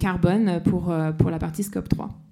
[0.00, 2.27] carbone pour, pour la partie scope 3.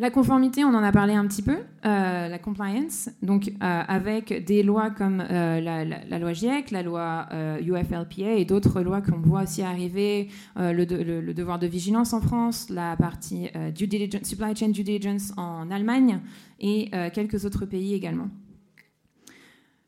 [0.00, 4.44] La conformité, on en a parlé un petit peu, euh, la compliance, donc euh, avec
[4.44, 7.28] des lois comme euh, la, loi GIEC, la loi
[7.60, 10.84] UFLPA et d'autres lois qu'on voit aussi arriver, le,
[11.32, 13.48] devoir de vigilance en France, la partie
[14.24, 16.20] supply chain due diligence en Allemagne
[16.58, 18.28] et quelques autres pays également.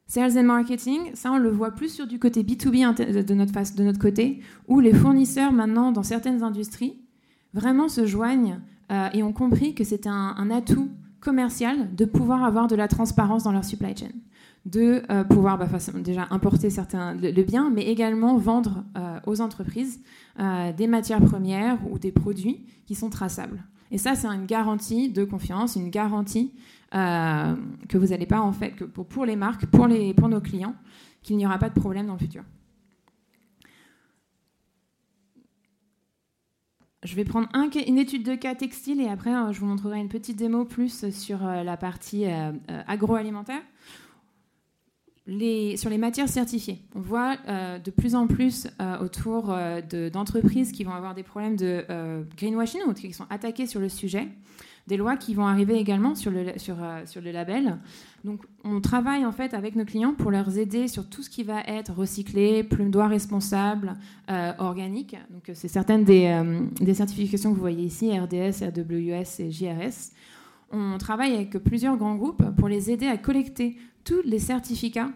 [0.06, 3.82] Sales and marketing, ça on le voit plus sur du côté B2B de notre, de
[3.82, 7.00] notre côté, où les fournisseurs maintenant dans certaines industries
[7.54, 8.60] vraiment se joignent
[8.90, 13.42] euh, et ont compris que c'était un, atout commercial de pouvoir avoir de la transparence
[13.42, 14.10] dans leur supply chain,
[14.64, 20.00] de euh, pouvoir bah, déjà importer certains le, bien, mais également vendre euh, aux entreprises
[20.76, 23.64] des matières premières ou des produits qui sont traçables.
[23.90, 26.52] Et ça, c'est une garantie de confiance, une garantie
[26.92, 30.40] que vous n'allez pas en fait que pour, pour les marques, pour, les, pour nos
[30.40, 30.74] clients,
[31.22, 32.42] qu'il n'y aura pas de problème dans le futur.
[37.06, 37.48] Je vais prendre
[37.86, 41.08] une étude de cas textile et après euh, je vous montrerai une petite démo plus
[41.10, 42.50] sur euh, la partie euh,
[42.88, 43.62] agroalimentaire.
[45.28, 48.66] sur les matières certifiées, on voit de plus en plus
[49.00, 49.56] autour
[50.12, 51.84] d'entreprises qui vont avoir des problèmes de
[52.36, 54.28] greenwashing ou qui sont attaquées sur le sujet
[54.86, 57.78] des lois qui vont arriver également sur le, sur, euh, sur label.
[58.24, 61.42] Donc, on travaille en fait avec nos clients pour leur aider sur tout ce qui
[61.42, 63.94] va être recyclé, plume d'oie responsable,
[64.30, 65.16] euh, organique.
[65.30, 70.12] Donc, c'est certaines des, euh, des, certifications que vous voyez ici, RDS, RWS et JRS.
[70.72, 75.10] On travaille avec plusieurs grands groupes pour les aider à collecter tous les certificats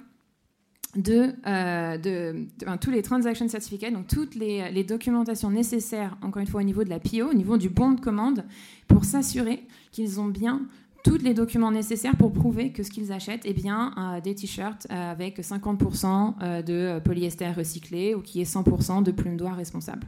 [0.97, 6.65] de, euh, tous les transaction certificates, donc toutes les, documentations nécessaires, encore une fois au
[6.65, 8.45] niveau de la PO, au niveau du bon de commande,
[8.89, 10.63] pour s'assurer qu'ils ont bien
[11.05, 14.87] tous les documents nécessaires pour prouver que ce qu'ils achètent est bien euh, des t-shirts
[14.91, 20.07] euh, avec 50% de polyester recyclé ou qui est 100% de plume d'oie responsable.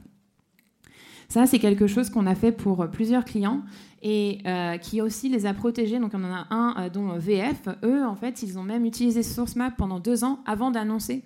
[1.33, 3.63] Ça, c'est quelque chose qu'on a fait pour plusieurs clients
[4.03, 5.99] et euh, qui aussi les a protégés.
[5.99, 9.23] Donc on en a un euh, dont VF, eux en fait ils ont même utilisé
[9.23, 11.25] SourceMap pendant deux ans avant d'annoncer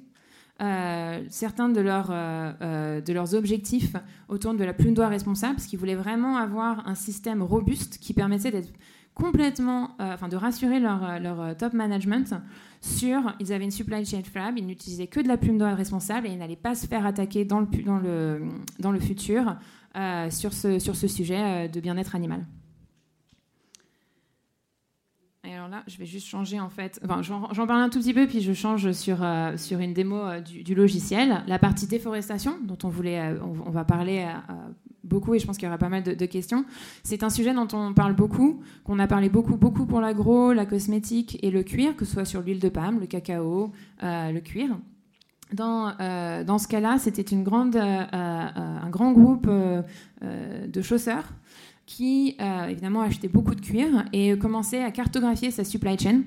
[0.63, 3.97] euh, certains de leurs, objectifs
[4.29, 8.15] autour de la plume d'oie responsable, parce qu'ils voulaient vraiment avoir un système robuste qui
[8.15, 8.73] permettait d'être
[9.13, 12.33] complètement, enfin de rassurer leur, top management
[12.81, 16.29] sur, ils avaient une supply chain fab, ils n'utilisaient que de la plume d'oie responsable
[16.29, 19.57] et ils n'allaient pas se faire attaquer dans le futur
[20.31, 22.45] sur, ce, sur ce sujet de bien-être animal.
[25.47, 27.01] Et alors là, je vais juste changer en fait.
[27.05, 30.17] Enfin, j'en parle un tout petit peu, puis je change sur, euh, sur une démo
[30.17, 31.45] euh, du, logiciel.
[31.47, 34.27] La partie déforestation, dont on, voulait, euh, on, va parler
[35.05, 36.65] beaucoup, et je pense qu'il y aura pas mal de, questions.
[37.05, 40.67] C'est un sujet dont on parle beaucoup, qu'on a parlé beaucoup, beaucoup pour l'agro, la
[40.67, 43.71] cosmétique et le cuir, que ce soit sur l'huile de palme, le cacao,
[44.03, 44.77] le cuir.
[45.53, 45.93] Dans,
[46.45, 51.33] dans ce cas-là, c'était une grande, un grand groupe de chausseurs
[51.87, 56.23] qui euh, évidemment achetait beaucoup de cuir et commençait à cartographier sa supply chain.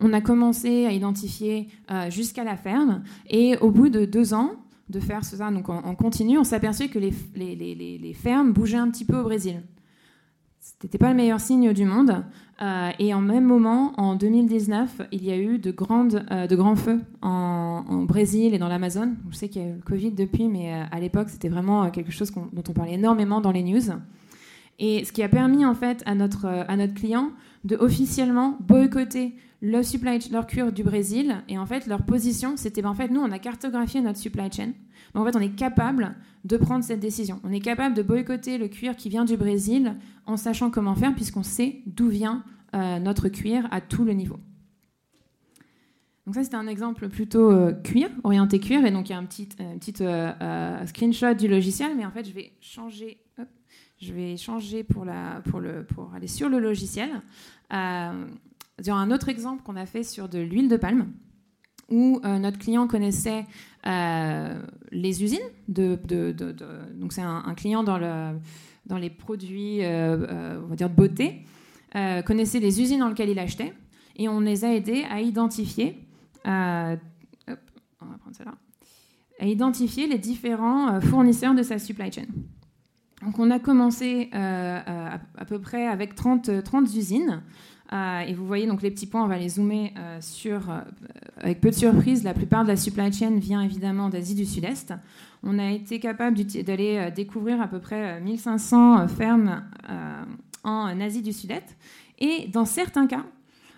[0.00, 4.52] On a commencé à identifier euh, jusqu'à la ferme et au bout de deux ans
[4.88, 9.18] de faire ça donc en, continu, on s'aperçut que les, fermes bougeaient un petit peu
[9.18, 9.62] au Brésil.
[10.66, 12.24] Ce n'était pas le meilleur signe du monde.
[12.62, 16.76] Euh, et en même moment, en 2019, il y a eu de, grandes, de grands
[16.76, 19.16] feux en, Brésil et dans l'Amazone.
[19.30, 22.10] Je sais qu'il y a eu le Covid depuis, mais à l'époque, c'était vraiment quelque
[22.10, 23.92] chose dont on parlait énormément dans les news.
[24.78, 27.30] Et ce qui a permis en fait à notre, euh, à notre client
[27.64, 31.42] de officiellement boycotter le supply, leur cuir du Brésil.
[31.48, 34.50] Et en fait, leur position, c'était ben, en fait, nous, on a cartographié notre supply
[34.52, 34.72] chain.
[35.14, 36.14] Donc en fait, on est capable
[36.44, 37.40] de prendre cette décision.
[37.44, 41.14] On est capable de boycotter le cuir qui vient du Brésil en sachant comment faire,
[41.14, 44.38] puisqu'on sait d'où vient euh, notre cuir à tout le niveau.
[46.26, 48.84] Donc ça, c'était un exemple plutôt euh, cuir, orienté cuir.
[48.84, 49.48] Et donc, il y a un petit,
[50.86, 51.96] screenshot du logiciel.
[51.96, 53.18] Mais en fait, je vais changer...
[53.98, 57.08] Je vais changer pour, la, pour, le, pour aller sur le logiciel.
[58.86, 61.12] Un autre exemple qu'on a fait sur de l'huile de palme,
[61.90, 63.46] où euh, notre client connaissait
[63.86, 64.60] euh,
[64.90, 65.38] les usines.
[65.68, 68.38] Donc c'est un, client dans, le,
[68.86, 71.44] dans les produits euh, on va dire de beauté,
[72.26, 73.72] connaissait les usines dans lesquelles il achetait,
[74.16, 75.98] et on les a aidés à identifier.
[76.44, 76.96] À
[79.42, 82.26] identifier les différents fournisseurs de sa supply chain.
[83.22, 87.42] Donc on a commencé à, peu près avec 30, 30 usines.
[87.92, 90.62] Euh, et vous voyez donc les petits points, on va les zoomer sur,
[91.38, 94.92] avec peu de surprise, la plupart de la supply chain vient évidemment d'Asie du Sud-Est.
[95.42, 99.62] On a été capable d'aller découvrir à peu près 1500 fermes
[100.64, 101.76] en Asie du Sud-Est.
[102.18, 103.24] Et dans certains cas,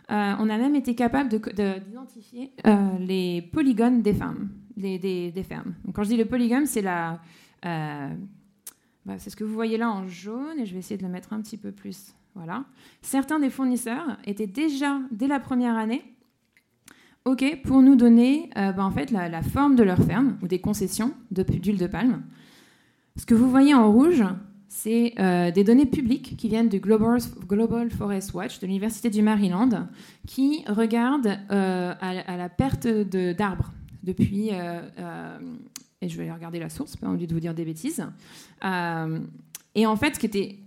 [0.08, 2.52] on a même été capable d'identifier
[3.00, 4.48] les polygones des fermes.
[4.76, 5.74] Des, des, fermes.
[5.84, 7.20] Donc, quand je dis le polygone, c'est la,
[9.08, 11.08] bah, c'est ce que vous voyez là en jaune, et je vais essayer de le
[11.08, 12.64] mettre un petit peu plus Voilà.
[13.02, 16.02] Certains des fournisseurs étaient déjà, dès la première année,
[17.24, 21.12] OK pour nous donner ben, en fait, la, forme de leur ferme ou des concessions
[21.30, 22.22] d'huile de, palme.
[23.16, 24.24] Ce que vous voyez en rouge,
[24.68, 29.88] c'est euh, des données publiques qui viennent du Global, Forest Watch de l'Université du Maryland,
[30.26, 34.50] qui regarde euh, à, la perte d'arbres depuis,
[36.00, 38.06] et je vais regarder la source, pas envie de vous dire des bêtises.
[38.62, 40.58] et en fait, ce qui était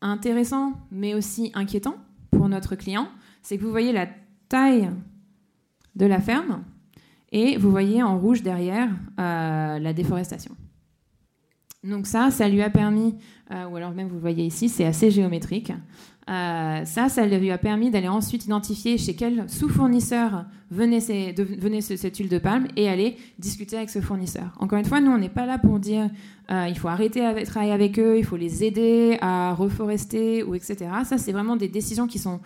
[0.00, 1.96] intéressant, mais aussi inquiétant
[2.30, 3.08] pour notre client,
[3.42, 4.08] c'est que vous voyez la
[4.48, 4.90] taille
[5.96, 6.64] de la ferme
[7.32, 10.54] et vous voyez en rouge derrière euh, la déforestation.
[11.84, 13.14] Donc ça, ça lui a permis,
[13.52, 15.72] euh, ou alors même vous voyez ici, c'est assez géométrique.
[16.28, 22.28] Euh, ça, ça lui a permis d'aller ensuite identifier chez quel sous-fournisseur venait, cette huile
[22.28, 24.54] de palme et aller discuter avec ce fournisseur.
[24.58, 26.10] Encore une fois, nous, on n'est pas là pour dire
[26.50, 30.76] il faut arrêter de travailler avec eux, il faut les aider à reforester ou etc.
[31.04, 32.40] Ça, c'est vraiment des décisions qui sont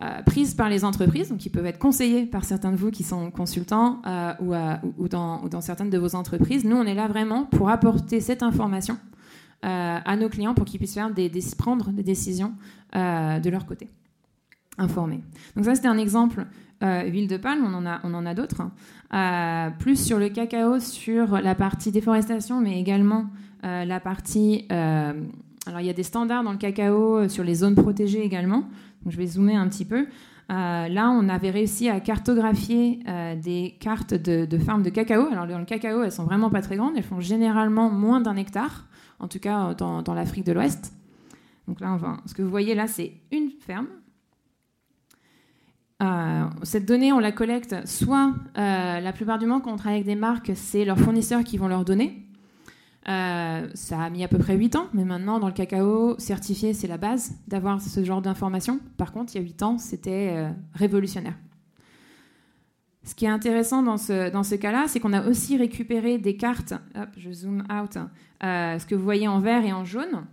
[0.00, 3.02] euh, prises par les entreprises, donc qui peuvent être conseillées par certains de vous qui
[3.02, 6.64] sont consultants euh, euh, ou, dans, certaines de vos entreprises.
[6.64, 8.96] Nous, on est là vraiment pour apporter cette information
[9.60, 11.10] à nos clients pour qu'ils puissent faire
[11.58, 12.54] prendre des décisions
[12.94, 13.88] de leur côté,
[14.78, 15.20] informés.
[15.56, 16.46] Donc ça, c'était un exemple
[16.80, 18.62] huile de palme, on en a, on en a d'autres.
[19.80, 23.26] plus sur le cacao, sur la partie déforestation, mais également
[23.64, 24.64] la partie...
[24.70, 28.62] alors il y a des standards dans le cacao sur les zones protégées également
[29.10, 30.06] je vais zoomer un petit peu.
[30.50, 35.26] Euh, là, on avait réussi à cartographier euh, des cartes de, fermes de cacao.
[35.30, 36.94] Alors, dans le cacao, elles sont vraiment pas très grandes.
[36.96, 38.86] Elles font généralement moins d'un hectare,
[39.18, 40.94] en tout cas dans, l'Afrique de l'Ouest.
[41.66, 43.88] Donc là, ce que vous voyez là, c'est une ferme.
[46.02, 50.06] Euh, cette donnée, on la collecte soit la plupart du temps quand on travaille avec
[50.06, 52.27] des marques, c'est leurs fournisseurs qui vont leur donner.
[53.08, 56.74] Euh, ça a mis à peu près 8 ans, mais maintenant, dans le cacao, certifié,
[56.74, 58.80] c'est la base d'avoir ce genre d'informations.
[58.98, 61.36] Par contre, il y a 8 ans, c'était euh, révolutionnaire.
[63.04, 66.36] Ce qui est intéressant dans ce, dans ce cas-là, c'est qu'on a aussi récupéré des
[66.36, 66.74] cartes.
[66.94, 67.96] Hop, je zoom out.
[68.44, 70.26] Euh, ce que vous voyez en vert et en jaune,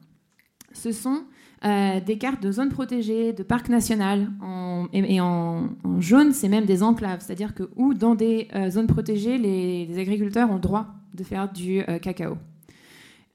[0.73, 1.23] ce sont
[1.63, 4.27] des cartes de zones protégées, de parcs nationaux.
[4.93, 7.21] et, en, jaune, c'est même des enclaves.
[7.21, 10.85] C'est-à-dire que où dans des zones protégées, les, les, agriculteurs ont droit
[11.15, 12.37] de faire du cacao.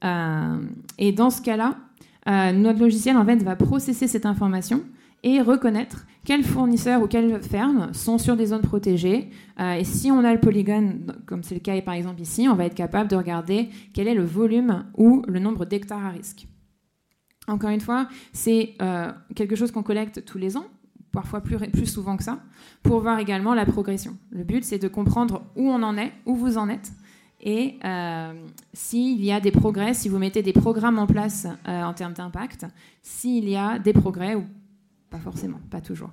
[0.03, 0.57] Euh,
[0.97, 1.77] et dans ce cas-là,
[2.27, 4.83] euh, notre logiciel en fait va processer cette information
[5.23, 9.29] et reconnaître quels fournisseurs ou quelles fermes sont sur des zones protégées.
[9.59, 12.55] Euh, et si on a le polygone, comme c'est le cas par exemple ici, on
[12.55, 16.47] va être capable de regarder quel est le volume ou le nombre d'hectares à risque.
[17.47, 18.75] Encore une fois, c'est
[19.35, 20.65] quelque chose qu'on collecte tous les ans,
[21.11, 22.39] parfois plus, plus souvent que ça,
[22.83, 24.15] pour voir également la progression.
[24.29, 26.91] Le but, c'est de comprendre où on en est, où vous en êtes,
[27.41, 28.33] et euh,
[28.71, 32.13] s'il y a des progrès, si vous mettez des programmes en place euh, en termes
[32.13, 32.67] d'impact,
[33.01, 34.43] s'il y a des progrès ou
[35.09, 36.11] pas forcément, pas toujours.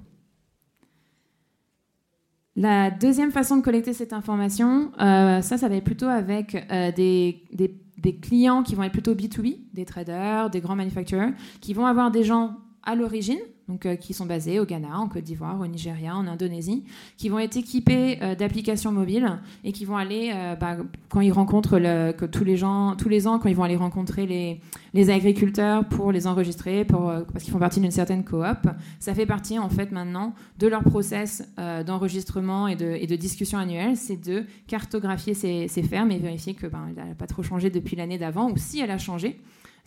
[2.56, 6.56] La deuxième façon de collecter cette information, euh, ça, ça va être plutôt avec
[6.96, 11.86] des, des, clients qui vont être plutôt B2B, des traders, des grands manufacturers, qui vont
[11.86, 15.60] avoir des gens à l'origine, donc, euh, qui sont basés au Ghana, en Côte d'Ivoire,
[15.60, 16.84] au Nigeria, en Indonésie,
[17.18, 20.78] qui vont être équipés euh, d'applications mobiles et qui vont aller, euh, bah,
[21.10, 23.76] quand ils rencontrent le, que tous les gens, tous les ans, quand ils vont aller
[23.76, 24.60] rencontrer les,
[24.94, 28.68] les agriculteurs pour les enregistrer, parce qu'ils font partie d'une certaine coop,
[29.00, 31.46] ça fait partie en fait maintenant de leur process
[31.86, 36.54] d'enregistrement et de, et de, discussion annuelle, c'est de cartographier ces, ces, fermes et vérifier
[36.54, 39.38] que ben, n'a pas trop changé depuis l'année d'avant, ou si elle a changé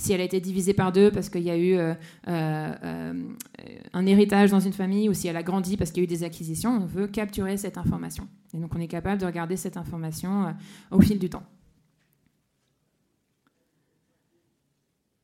[0.01, 1.93] si elle a été divisée par deux parce qu'il y a eu euh,
[2.27, 3.13] euh, euh,
[3.93, 6.07] un héritage dans une famille ou si elle a grandi parce qu'il y a eu
[6.07, 8.27] des acquisitions, on veut capturer cette information.
[8.55, 10.55] Et donc on est capable de regarder cette information
[10.89, 11.43] au fil du temps.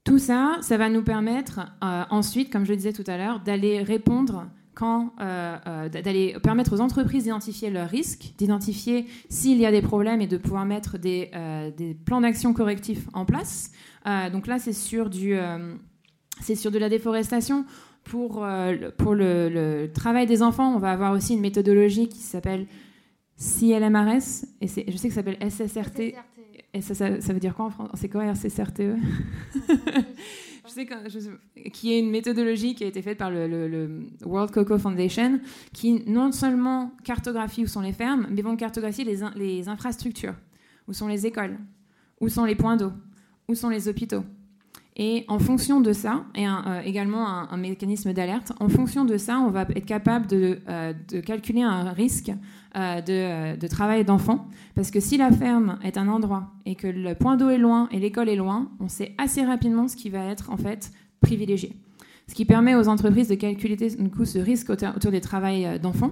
[0.04, 3.82] Tout ça, ça va nous permettre ensuite, comme je le disais tout à l'heure, d'aller
[3.82, 10.22] répondre quand, d'aller permettre aux entreprises d'identifier leurs risques, d'identifier s'il y a des problèmes
[10.22, 11.30] et de pouvoir mettre des,
[11.76, 13.72] des plans d'action correctifs en place
[14.32, 15.76] donc là, c'est sur, du, euh,
[16.41, 17.65] c'est sur de la déforestation.
[18.04, 22.65] Pour, euh, pour le, travail des enfants, on va avoir aussi une méthodologie qui s'appelle
[23.38, 26.15] CLMRS, et je sais que ça s'appelle SSRT.
[26.74, 28.82] Et ça, ça, veut dire quoi en français C'est quoi RCCRTE
[30.67, 34.78] je sais que, qui est une méthodologie qui a été faite par le, World Cocoa
[34.78, 35.39] Foundation,
[35.74, 40.36] qui non seulement cartographie où sont les fermes, mais vont cartographier les, les infrastructures,
[40.88, 41.58] où sont les écoles,
[42.20, 42.91] où sont les points d'eau,
[43.50, 44.24] où sont les hôpitaux.
[45.00, 49.38] Et en fonction de ça, et euh, également un, mécanisme d'alerte, en fonction de ça,
[49.38, 50.94] on va être capable de, euh,
[51.24, 52.32] calculer un risque
[52.76, 54.48] euh, de, travail d'enfant.
[54.74, 57.88] Parce que si la ferme est un endroit et que le point d'eau est loin
[57.92, 61.76] et l'école est loin, on sait assez rapidement ce qui va être en fait privilégié.
[62.28, 66.12] Ce qui permet aux entreprises de calculer ce risque autour des travails d'enfants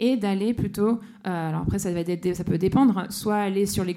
[0.00, 1.90] et d'aller plutôt, alors après ça,
[2.44, 3.94] peut dépendre, soit aller sur les,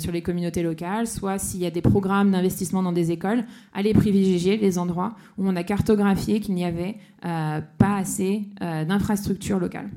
[0.00, 3.94] sur les communautés locales, soit s'il y a des programmes d'investissement dans des écoles, aller
[3.94, 9.88] privilégier les endroits où on a cartographié qu'il n'y avait pas assez d'infrastructures locales.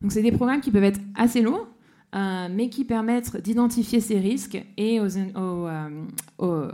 [0.00, 1.66] Donc c'est des programmes qui peuvent être assez lourds,
[2.14, 5.66] euh, mais qui permettent d'identifier ces risques et aux,
[6.38, 6.70] euh,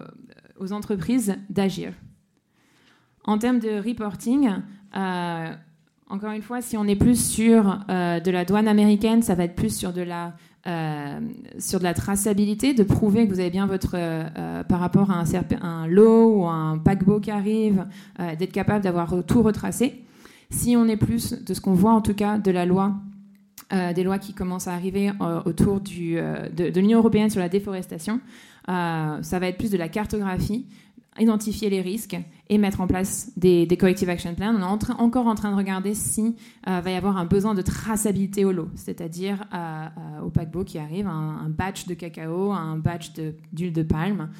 [0.70, 1.92] entreprises d'agir.
[3.24, 4.50] En termes de reporting,
[4.96, 5.52] euh,
[6.08, 9.54] encore une fois, si on est plus sur de la douane américaine, ça va être
[9.54, 10.34] plus sur de la,
[11.58, 13.96] sur de la traçabilité, de prouver que vous avez bien votre,
[14.64, 15.24] par rapport à
[15.62, 17.86] un, lot ou un paquebot qui arrive,
[18.18, 20.04] d'être capable d'avoir tout retracé.
[20.50, 22.92] Si on est plus de ce qu'on voit en tout cas de la loi
[23.72, 27.48] euh, des lois qui commencent à arriver euh, autour euh, de, l'Union européenne sur la
[27.48, 28.20] déforestation.
[28.66, 30.66] ça va être plus de la cartographie,
[31.18, 32.16] identifier les risques
[32.48, 34.54] et mettre en place des, corrective action plans.
[34.54, 36.36] On est encore en train de regarder si
[36.66, 39.44] va y avoir un besoin de traçabilité au lot, c'est-à-dire
[40.24, 43.12] au paquebot qui arrive, un, batch de cacao, un batch
[43.52, 44.30] d'huile de, palme.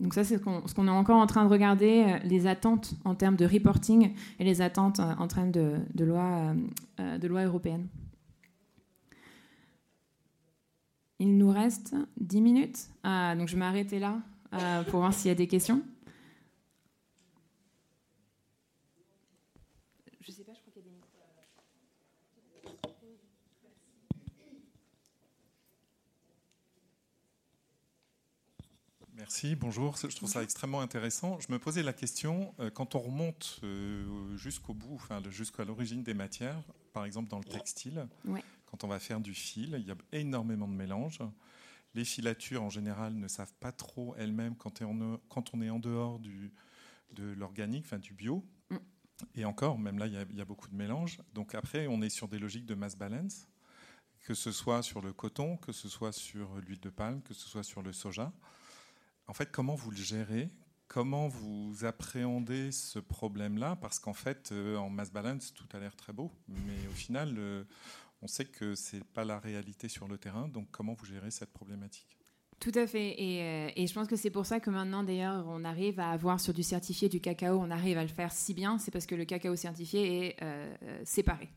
[0.00, 3.36] donc ça, c'est ce qu'on est encore en train de regarder, les attentes en termes
[3.36, 6.52] de reporting et les attentes en termes de, loi,
[6.98, 7.86] de loi européenne.
[11.18, 12.88] Il nous reste 10 minutes.
[13.04, 14.20] Donc je vais m'arrêter là
[14.52, 15.82] euh, pour voir s'il y a des questions.
[20.20, 21.00] Je sais pas, je crois qu'il y a des
[29.16, 29.96] Merci, bonjour.
[29.96, 31.38] Je trouve ça extrêmement intéressant.
[31.40, 36.02] Je me posais la question, euh, quand on remonte euh, jusqu'au bout, enfin, jusqu'à l'origine
[36.02, 38.08] des matières, par exemple dans le textile,
[38.66, 41.20] quand on va faire du fil, il y a énormément de mélanges.
[41.94, 46.52] Les filatures, en général, ne savent pas trop elles-mêmes quand, on est en dehors du,
[47.12, 48.44] de l'organique, enfin du bio.
[48.70, 48.76] Mm.
[49.34, 51.18] Et encore, même là, il y, a, beaucoup de mélanges.
[51.34, 53.48] Donc après, on est sur des logiques de mass balance,
[54.24, 57.48] que ce soit sur le coton, que ce soit sur l'huile de palme, que ce
[57.48, 58.32] soit sur le soja.
[59.26, 60.50] En fait, comment vous le gérez?
[60.88, 63.76] Comment vous appréhendez ce problème-là?
[63.76, 67.36] Parce qu'en fait, euh, en mass balance, tout a l'air très beau, mais au final,
[67.38, 67.64] euh,
[68.22, 71.30] on sait que ce n'est pas la réalité sur le terrain, donc comment vous gérez
[71.30, 72.20] cette problématique?
[72.60, 73.16] Tout à fait.
[73.18, 76.38] Euh, et, je pense que c'est pour ça que maintenant, d'ailleurs, on arrive à avoir
[76.38, 78.76] sur du certifié du cacao, on arrive à le faire si bien.
[78.78, 81.48] C'est parce que le cacao certifié est euh, euh, séparé.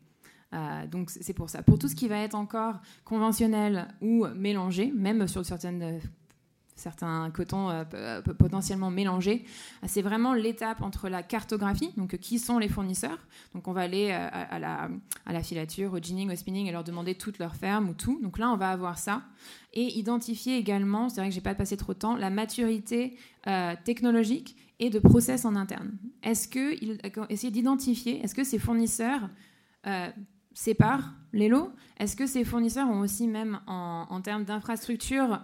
[0.88, 1.62] donc c'est pour ça.
[1.62, 6.00] Pour tout ce qui va être encore conventionnel ou mélangé, même sur certaines
[6.76, 9.44] certains cotons euh, euh, potentiellement mélangés.
[9.86, 13.18] C'est vraiment l'étape entre la cartographie, donc qui sont les fournisseurs.
[13.54, 17.14] Donc on va aller euh, à, la, filature, au ginning, au spinning et leur demander
[17.14, 18.18] toute leur ferme ou tout.
[18.22, 19.22] Donc là, on va avoir ça.
[19.72, 23.18] Et identifier également, c'est vrai que j'ai pas passé trop de temps, la maturité
[23.84, 25.92] technologique et de process en interne.
[26.22, 29.28] Est-ce que, essayer d'identifier, est-ce que ces fournisseurs
[30.54, 31.72] séparent les lots?
[31.98, 35.40] Est-ce que ces fournisseurs ont aussi même en, en termes d'infrastructure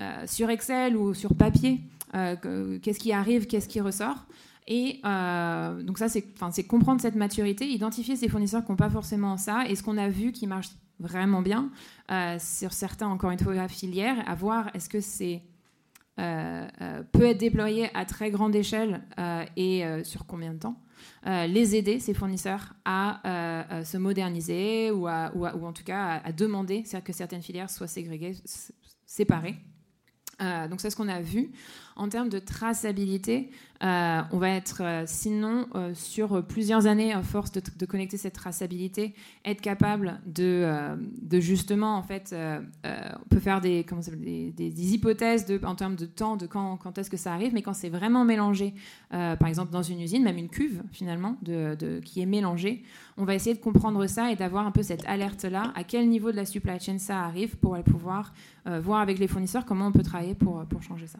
[0.00, 1.80] euh, sur Excel ou sur papier,
[2.14, 4.24] euh, qu'est-ce qui arrive, qu'est-ce qui ressort.
[4.66, 6.22] Et euh, donc ça, c'est
[6.66, 10.08] comprendre cette maturité, identifier ces fournisseurs qui n'ont pas forcément ça, et ce qu'on a
[10.08, 10.70] vu qui marche
[11.00, 11.70] vraiment bien
[12.38, 15.42] sur certains, encore une fois, filières, à voir est-ce que c'est
[16.16, 19.02] peut être déployé à très grande échelle
[19.56, 20.76] et sur combien de temps.
[21.24, 27.12] les aider, ces fournisseurs, à se moderniser ou, ou, en tout cas à, demander que
[27.12, 28.36] certaines filières soient ségrégées,
[29.06, 29.56] séparées.
[30.40, 31.50] Euh, donc c'est ce qu'on a vu.
[32.00, 33.50] En termes de traçabilité,
[33.82, 39.14] euh, on va être euh, sinon sur plusieurs années, à force de, connecter cette traçabilité,
[39.44, 40.96] être capable de,
[41.40, 42.34] justement, en fait,
[42.84, 43.84] on peut faire des,
[44.94, 48.24] hypothèses en termes de temps, de quand, est-ce que ça arrive, mais quand c'est vraiment
[48.24, 48.72] mélangé,
[49.10, 51.36] par exemple dans une usine, même une cuve finalement,
[52.04, 52.82] qui est mélangée,
[53.18, 56.30] on va essayer de comprendre ça et d'avoir un peu cette alerte-là, à quel niveau
[56.30, 58.32] de la supply chain ça arrive pour pouvoir
[58.64, 61.18] voir avec les fournisseurs comment on peut travailler pour changer ça.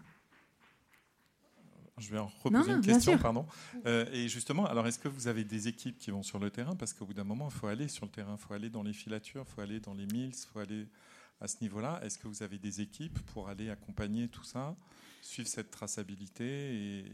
[2.01, 3.47] Je vais en reposer une question, pardon.
[3.87, 6.75] Euh, et justement, alors est-ce que vous avez des équipes qui vont sur le terrain?
[6.75, 8.83] Parce qu'au bout d'un moment, il faut aller sur le terrain, il faut aller dans
[8.83, 10.87] les filatures, il faut aller dans les mills, il faut aller
[11.41, 12.01] à ce niveau-là.
[12.03, 14.75] Est-ce que vous avez des équipes pour aller accompagner tout ça?
[15.23, 17.05] Suivre cette traçabilité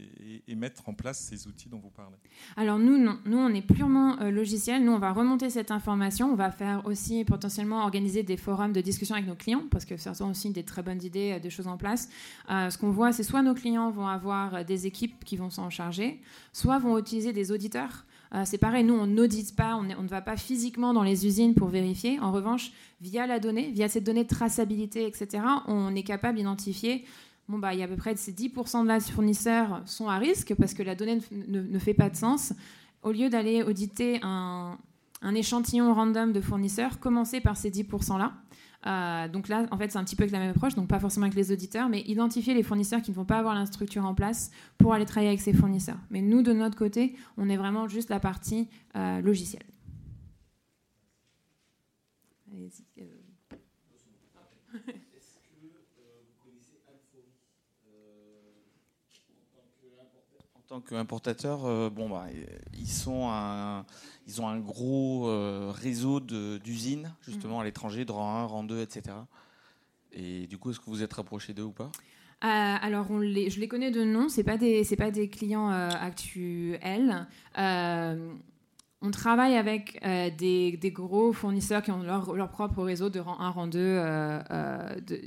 [0.47, 2.15] et, mettre en place ces outils dont vous parlez
[2.55, 2.97] Alors nous.
[2.97, 4.83] Nous, on est purement euh, logiciel.
[4.83, 6.31] Nous, on va remonter cette information.
[6.31, 9.97] On va faire aussi potentiellement organiser des forums de discussion avec nos clients parce que
[9.97, 12.09] ça sont aussi des très bonnes idées, euh, des choses en place.
[12.49, 15.69] Euh, ce qu'on voit, c'est soit nos clients vont avoir des équipes qui vont s'en
[15.69, 16.19] charger,
[16.53, 18.05] soit vont utiliser des auditeurs.
[18.45, 21.53] c'est pareil, nous, on n'audite pas, on, on, ne va pas physiquement dans les usines
[21.53, 22.19] pour vérifier.
[22.19, 27.05] En revanche, via la donnée, via cette donnée de traçabilité, etc., on est capable d'identifier
[27.47, 30.17] bon, bah, il y a à peu près ces 10% de la fournisseurs sont à
[30.17, 32.53] risque parce que la donnée ne, fait pas de sens.
[33.03, 34.77] Au lieu d'aller auditer un,
[35.35, 38.33] échantillon random de fournisseurs, commencer par ces 10%-là.
[38.85, 40.99] Euh, donc là, en fait, c'est un petit peu avec la même approche, donc pas
[40.99, 44.13] forcément avec les auditeurs, mais identifier les fournisseurs qui ne vont pas avoir l'instructure en
[44.13, 45.97] place pour aller travailler avec ces fournisseurs.
[46.11, 49.65] Mais nous, de notre côté, on est vraiment juste la partie euh, logicielle.
[52.51, 53.16] Allez-y.
[60.67, 62.25] Tant qu'importateur, euh, bon, bah,
[62.77, 63.31] ils, sont
[64.27, 68.81] ils ont un gros euh, réseau d'usines, justement, à l'étranger, de rang 1, rang 2,
[68.81, 69.15] etc.
[70.11, 71.91] Et du coup, est-ce que vous êtes rapproché d'eux ou pas?
[72.43, 75.69] Euh, alors, on les, je les connais de nom, ce pas des, pas des clients
[75.69, 77.27] actuels.
[77.55, 80.01] on travaille avec
[80.37, 83.79] des, gros fournisseurs qui ont leur, propre réseau de rang 1, rang 2,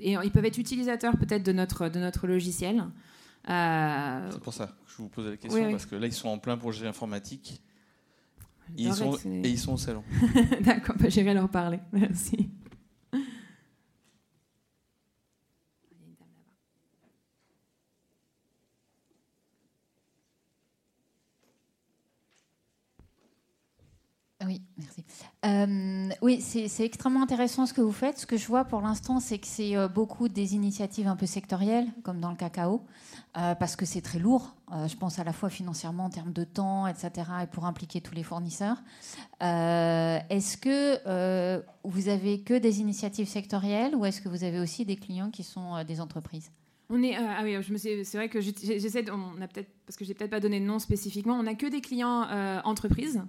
[0.03, 2.84] et ils peuvent être utilisateurs peut-être de notre, de notre logiciel.
[4.31, 6.39] C'est pour ça que je vous posais la question, parce que là, ils sont en
[6.39, 7.63] plein projet informatique.
[8.79, 10.05] Et ils, sont, et ils sont au salon.
[10.61, 11.81] D'accord, bah, j'irai leur parler.
[11.93, 12.51] Merci.
[24.51, 25.05] Oui, merci.
[25.47, 28.19] Euh, oui, c'est extrêmement intéressant ce que vous faites.
[28.19, 31.27] Ce que je vois pour l'instant, c'est que c'est euh, beaucoup des initiatives un peu
[31.27, 32.83] sectorielles, comme dans le cacao,
[33.37, 34.57] euh, parce que c'est très lourd.
[34.89, 37.13] je pense à la fois financièrement, en termes de temps, etc.,
[37.45, 38.83] et pour impliquer tous les fournisseurs.
[39.41, 44.97] est-ce que vous avez que des initiatives sectorielles ou est-ce que vous avez aussi des
[44.97, 46.51] clients qui sont des entreprises?
[46.89, 50.33] On est, ah oui, c'est vrai que j'essaie, on a peut-être, parce que j'ai peut-être
[50.33, 52.27] pas donné de nom spécifiquement, on n'a que des clients
[52.65, 53.23] entreprises.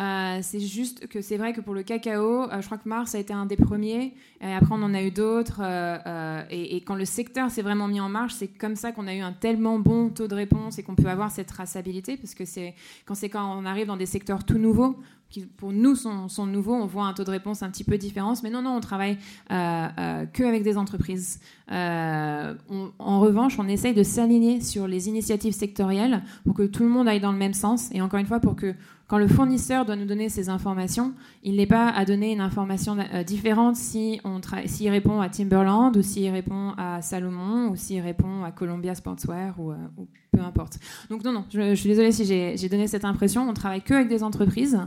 [0.00, 3.14] Euh, c'est juste que c'est vrai que pour le cacao, euh, je crois que Mars
[3.14, 5.60] a été un des premiers, et après on en a eu d'autres.
[5.62, 9.14] Euh, et, quand le secteur s'est vraiment mis en marche, c'est comme ça qu'on a
[9.14, 12.46] eu un tellement bon taux de réponse et qu'on peut avoir cette traçabilité, parce que
[12.46, 12.74] c'est
[13.04, 14.96] quand quand on arrive dans des secteurs tout nouveaux
[15.28, 18.34] qui pour nous sont, nouveaux, on voit un taux de réponse un petit peu différent.
[18.42, 19.16] Mais non, non, on travaille
[19.52, 21.38] euh, que des entreprises.
[21.68, 27.06] En revanche, on essaye de s'aligner sur les initiatives sectorielles pour que tout le monde
[27.06, 27.90] aille dans le même sens.
[27.92, 28.74] Et encore une fois, pour que
[29.10, 32.96] quand le fournisseur doit nous donner ces informations, il n'ait pas à donner une information
[33.26, 38.44] différente si on s'il répond à Timberland ou s'il répond à Salomon ou s'il répond
[38.44, 40.78] à Columbia Sportswear ou, ou peu importe.
[41.10, 43.48] Donc non, non, je, suis désolée si j'ai donné cette impression.
[43.48, 44.78] On travaille que avec des entreprises,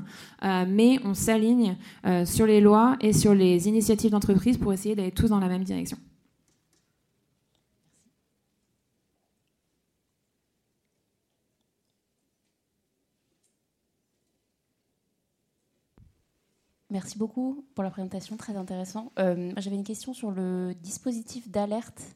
[0.44, 4.96] euh, mais on s'aligne euh, sur les lois et sur les initiatives d'entreprise pour essayer
[4.96, 5.98] d'aller tous dans la même direction.
[16.94, 19.12] Merci beaucoup pour la présentation, très intéressant.
[19.20, 22.16] Euh, j'avais une question sur le dispositif d'alerte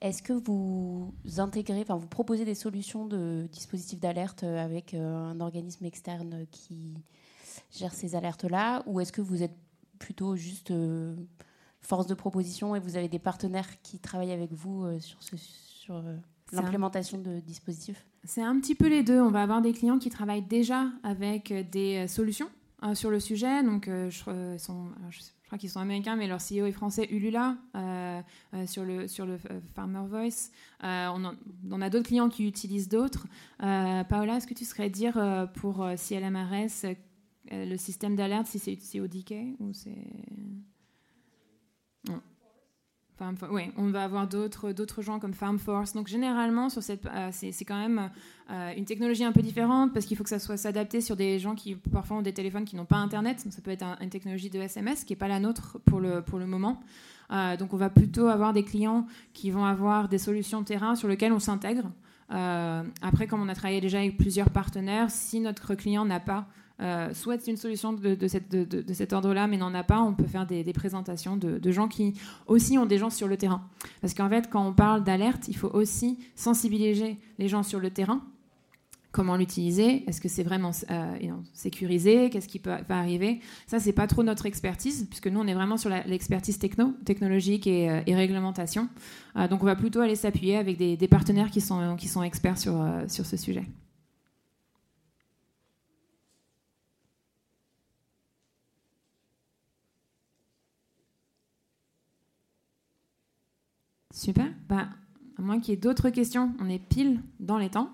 [0.00, 5.40] est-ce que vous intégrez, enfin vous proposez des solutions de dispositifs d'alerte avec euh, un
[5.40, 6.94] organisme externe qui
[7.72, 9.56] gère ces alertes-là, ou est-ce que vous êtes
[9.98, 11.14] plutôt juste euh,
[11.80, 16.02] force de proposition et vous avez des partenaires qui travaillent avec vous euh, sur, sur
[16.52, 18.04] l'implémentation de dispositifs?
[18.24, 19.20] C'est un petit peu les deux.
[19.20, 22.48] On va avoir des clients qui travaillent déjà avec des solutions
[22.92, 23.62] sur le sujet.
[23.62, 24.88] Donc, je, sont,
[25.44, 28.22] je crois qu'ils sont américains, mais leur CEO est français, Ulula, euh,
[28.54, 30.50] euh, sur le, sur le euh, Farmer Voice.
[30.82, 33.26] on, a d'autres clients qui utilisent d'autres.
[33.58, 35.14] Paola, est-ce que tu serais dire
[35.54, 36.96] pour CLMRS
[37.50, 39.92] le système d'alerte, si c'est ODK ou c'est
[43.76, 45.92] on va avoir d'autres d'autres gens comme Farm Force.
[45.92, 48.10] Donc généralement, sur cette, euh, c'est quand même
[48.50, 51.38] euh, une technologie un peu différente parce qu'il faut que ça soit s'adapter sur des
[51.38, 53.42] gens qui parfois ont des téléphones qui n'ont pas Internet.
[53.44, 56.22] Donc ça peut être une technologie de SMS qui n'est pas la nôtre pour le
[56.22, 56.80] pour le moment.
[57.30, 60.94] Euh, donc on va plutôt avoir des clients qui vont avoir des solutions de terrain
[60.96, 61.90] sur lesquelles on s'intègre.
[62.30, 66.46] après, comme on a travaillé déjà avec plusieurs partenaires, si notre client n'a pas
[66.82, 70.64] euh, souhaite une solution de, cet ordre-là, mais n'en a pas, on peut faire des,
[70.72, 72.14] présentations de, gens qui
[72.46, 73.62] aussi ont des gens sur le terrain.
[74.00, 77.90] Parce qu'en fait, quand on parle d'alerte, il faut aussi sensibiliser les gens sur le
[77.90, 78.22] terrain.
[79.12, 80.02] Comment l'utiliser?
[80.08, 81.16] Est-ce que c'est vraiment euh,
[81.52, 82.28] sécurisé?
[82.30, 83.38] Qu'est-ce qui peut, arriver?
[83.68, 87.68] Ça, c'est pas trop notre expertise, puisque nous, on est vraiment sur l'expertise techno, technologique
[87.68, 88.88] et, euh, réglementation.
[89.48, 92.74] donc, on va plutôt aller s'appuyer avec des, partenaires qui sont, experts sur
[93.06, 93.64] ce sujet.
[104.24, 104.46] Super.
[104.68, 104.88] Bah,
[105.38, 107.90] à moins qu'il y ait d'autres questions, on est pile dans les temps.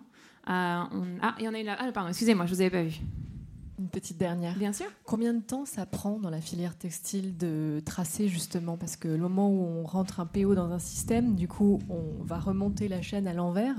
[0.49, 0.83] Euh,
[1.22, 1.76] Ah, il y en a une là.
[1.78, 3.01] Ah, pardon, excusez-moi, je ne vous avais pas vu.
[3.81, 4.57] Une petite dernière.
[4.59, 4.87] Bien sûr.
[5.05, 8.76] Combien de temps ça prend dans la filière textile de tracer justement?
[8.76, 12.22] Parce que le moment où on rentre un PO dans un système, du coup, on
[12.22, 13.74] va remonter la chaîne à l'envers.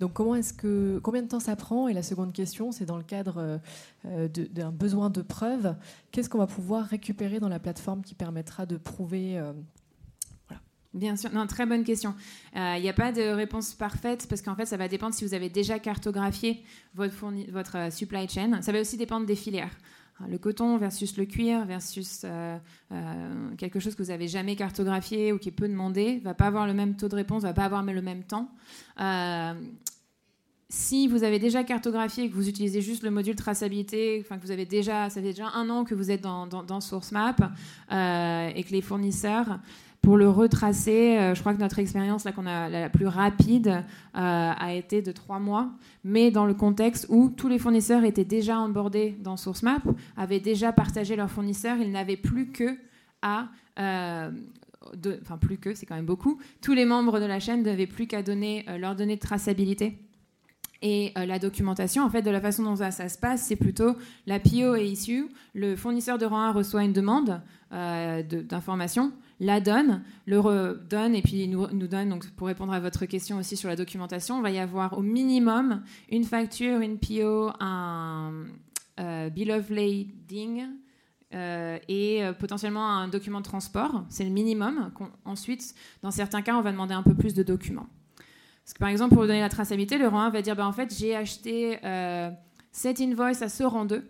[0.00, 1.88] Donc, comment est-ce que combien de temps ça prend?
[1.88, 3.60] Et la seconde question, c'est dans le cadre
[4.06, 5.76] euh, d'un besoin de preuve,
[6.10, 9.52] qu'est-ce qu'on va pouvoir récupérer dans la plateforme qui permettra de prouver euh,
[10.94, 12.14] Bien sûr, non, très bonne question.
[12.54, 15.24] Il euh, n'y a pas de réponse parfaite parce qu'en fait, ça va dépendre si
[15.24, 16.62] vous avez déjà cartographié
[16.94, 18.62] votre, euh, supply chain.
[18.62, 19.76] Ça va aussi dépendre des filières.
[20.28, 22.56] Le coton versus le cuir versus euh,
[23.58, 26.68] quelque chose que vous n'avez jamais cartographié ou qui est peu demandé, va pas avoir
[26.68, 28.48] le même taux de réponse, va pas avoir le même temps.
[30.68, 34.42] si vous avez déjà cartographié et que vous utilisez juste le module traçabilité, enfin que
[34.42, 37.40] vous avez déjà, ça fait déjà un an que vous êtes dans, dans, dans SourceMap
[37.90, 39.58] et que les fournisseurs
[40.04, 43.68] pour le retracer, euh, je crois que notre expérience là qu'on a la plus rapide
[43.68, 43.80] euh,
[44.12, 45.70] a été de trois mois,
[46.04, 49.82] mais dans le contexte où tous les fournisseurs étaient déjà onboardés dans SourceMap,
[50.18, 52.76] avaient déjà partagé leurs fournisseurs, ils n'avaient plus que
[53.26, 54.30] euh,
[55.22, 56.38] enfin plus que, c'est quand même beaucoup.
[56.60, 59.96] Tous les membres de la chaîne n'avaient plus qu'à donner leurs données de traçabilité
[60.82, 63.96] et la documentation, en fait, de la façon dont ça, se passe, c'est plutôt
[64.26, 67.40] la PO est issue, le fournisseur de rang 1 reçoit une demande
[67.70, 69.10] d'information,
[69.40, 73.38] la donne, le redonne et puis nous, nous donne, donc pour répondre à votre question
[73.38, 78.44] aussi sur la documentation, on va y avoir au minimum une facture, une PO, un
[79.00, 80.68] euh, bill of lading
[81.34, 84.04] euh, et euh, potentiellement un document de transport.
[84.08, 84.92] C'est le minimum.
[85.24, 87.88] Ensuite, dans certains cas, on va demander un peu plus de documents.
[88.62, 90.66] Parce que par exemple, pour vous donner la traçabilité, le rang 1 va dire bah,
[90.66, 91.78] en fait, j'ai acheté
[92.72, 94.08] cette invoice à ce rang 2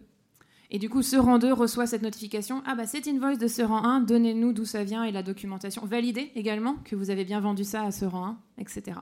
[0.75, 2.61] et du coup, ce rang 2 reçoit cette notification.
[2.67, 5.87] Ah bah cette invoice de ce rang 1, donnez-nous d'où ça vient et la documentation.
[5.87, 8.97] Validez également que vous avez bien vendu ça à ce rang 1, etc.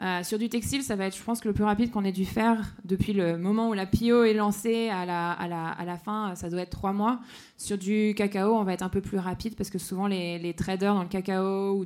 [0.00, 2.24] Euh, sur du textile, ça va être, je pense, le plus rapide qu'on ait dû
[2.24, 6.70] faire depuis le moment où la PO est lancée à la, fin, ça doit être
[6.70, 7.18] trois mois.
[7.56, 10.94] Sur du cacao, on va être un peu plus rapide parce que souvent les, traders
[10.94, 11.84] dans le cacao ou,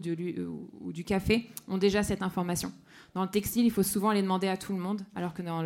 [0.82, 2.70] ou du café ont déjà cette information.
[3.16, 5.62] Dans le textile, il faut souvent les demander à tout le monde, alors que dans,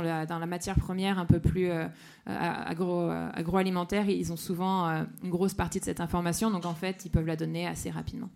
[0.00, 1.86] la, matière première un peu plus euh,
[2.24, 6.72] agro, euh, agroalimentaire, ils ont souvent euh, une grosse partie de cette information, donc en
[6.74, 8.30] fait, ils peuvent la donner assez rapidement.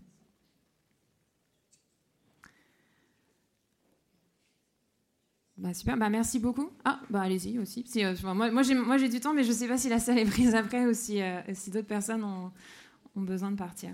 [5.57, 6.69] Bah, super, bah, merci beaucoup.
[6.85, 7.83] Ah, bah, allez-y aussi.
[8.23, 10.85] moi, j'ai du temps, mais je ne sais pas si la salle est prise après
[10.85, 11.19] ou si,
[11.71, 12.51] d'autres personnes ont
[13.15, 13.89] besoin de partir.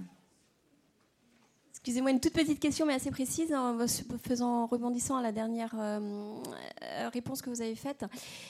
[1.87, 3.77] Excusez-moi, une toute petite question, mais assez précise, en
[4.21, 6.01] faisant, rebondissant à la dernière euh,
[6.83, 8.03] euh, réponse que vous avez faite.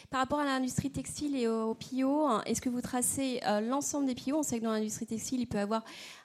[0.09, 4.15] Par rapport à l'industrie textile et au, PIO, est-ce que vous tracez euh, l'ensemble des
[4.15, 5.83] PIO On sait que dans l'industrie textile, il peut y avoir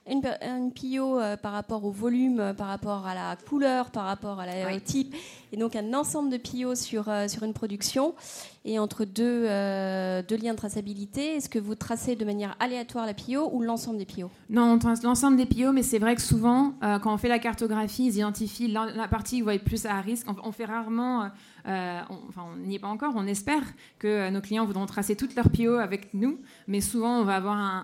[0.09, 4.45] une, une PIO par rapport au volume, par rapport à la couleur, par rapport à
[4.45, 5.15] la, au type,
[5.51, 8.13] et donc un ensemble de PIO sur, sur une production.
[8.65, 13.05] Et entre deux, euh, deux liens de traçabilité Est-ce que vous tracez de manière aléatoire
[13.05, 16.15] la PIO ou l'ensemble des PIO Non, on trace l'ensemble des PIO, mais c'est vrai
[16.15, 19.65] que souvent, euh, quand on fait la cartographie, ils identifient la, partie qui va être
[19.65, 20.27] plus à risque.
[20.43, 21.29] On, fait rarement...
[21.65, 23.13] Euh, on, enfin, on n'y est pas encore.
[23.15, 23.63] On espère
[23.99, 27.33] que euh, nos clients voudront tracer toutes leurs PO avec nous, mais souvent on va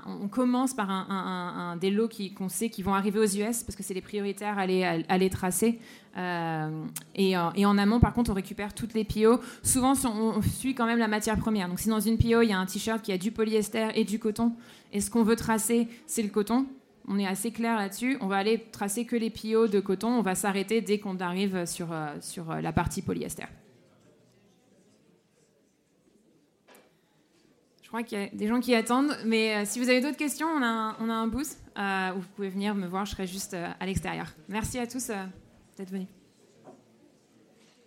[0.06, 3.84] on commence par un, des lots qu'on sait qui vont arriver aux US parce que
[3.84, 5.80] c'est les prioritaires à les, tracer.
[6.18, 9.40] Euh, et, en amont, par contre, on récupère toutes les PO.
[9.64, 11.70] Souvent, on, suit quand même la matière première.
[11.70, 14.04] Donc, si dans une PO, il y a un t-shirt qui a du polyester et
[14.04, 14.54] du coton,
[14.92, 16.66] et ce qu'on veut tracer, c'est le coton,
[17.08, 18.18] on est assez clair là-dessus.
[18.22, 20.10] On va aller tracer que les PO de coton.
[20.10, 21.90] On va s'arrêter dès qu'on arrive sur
[22.62, 23.46] la partie polyester.
[27.90, 30.16] Je crois qu'il y a des gens qui attendent, mais euh, si vous avez d'autres
[30.16, 33.14] questions, on a un, on a un euh, où vous pouvez venir me voir, je
[33.14, 34.28] serai juste euh, à l'extérieur.
[34.48, 35.08] Merci à tous
[35.76, 36.19] d'être venus.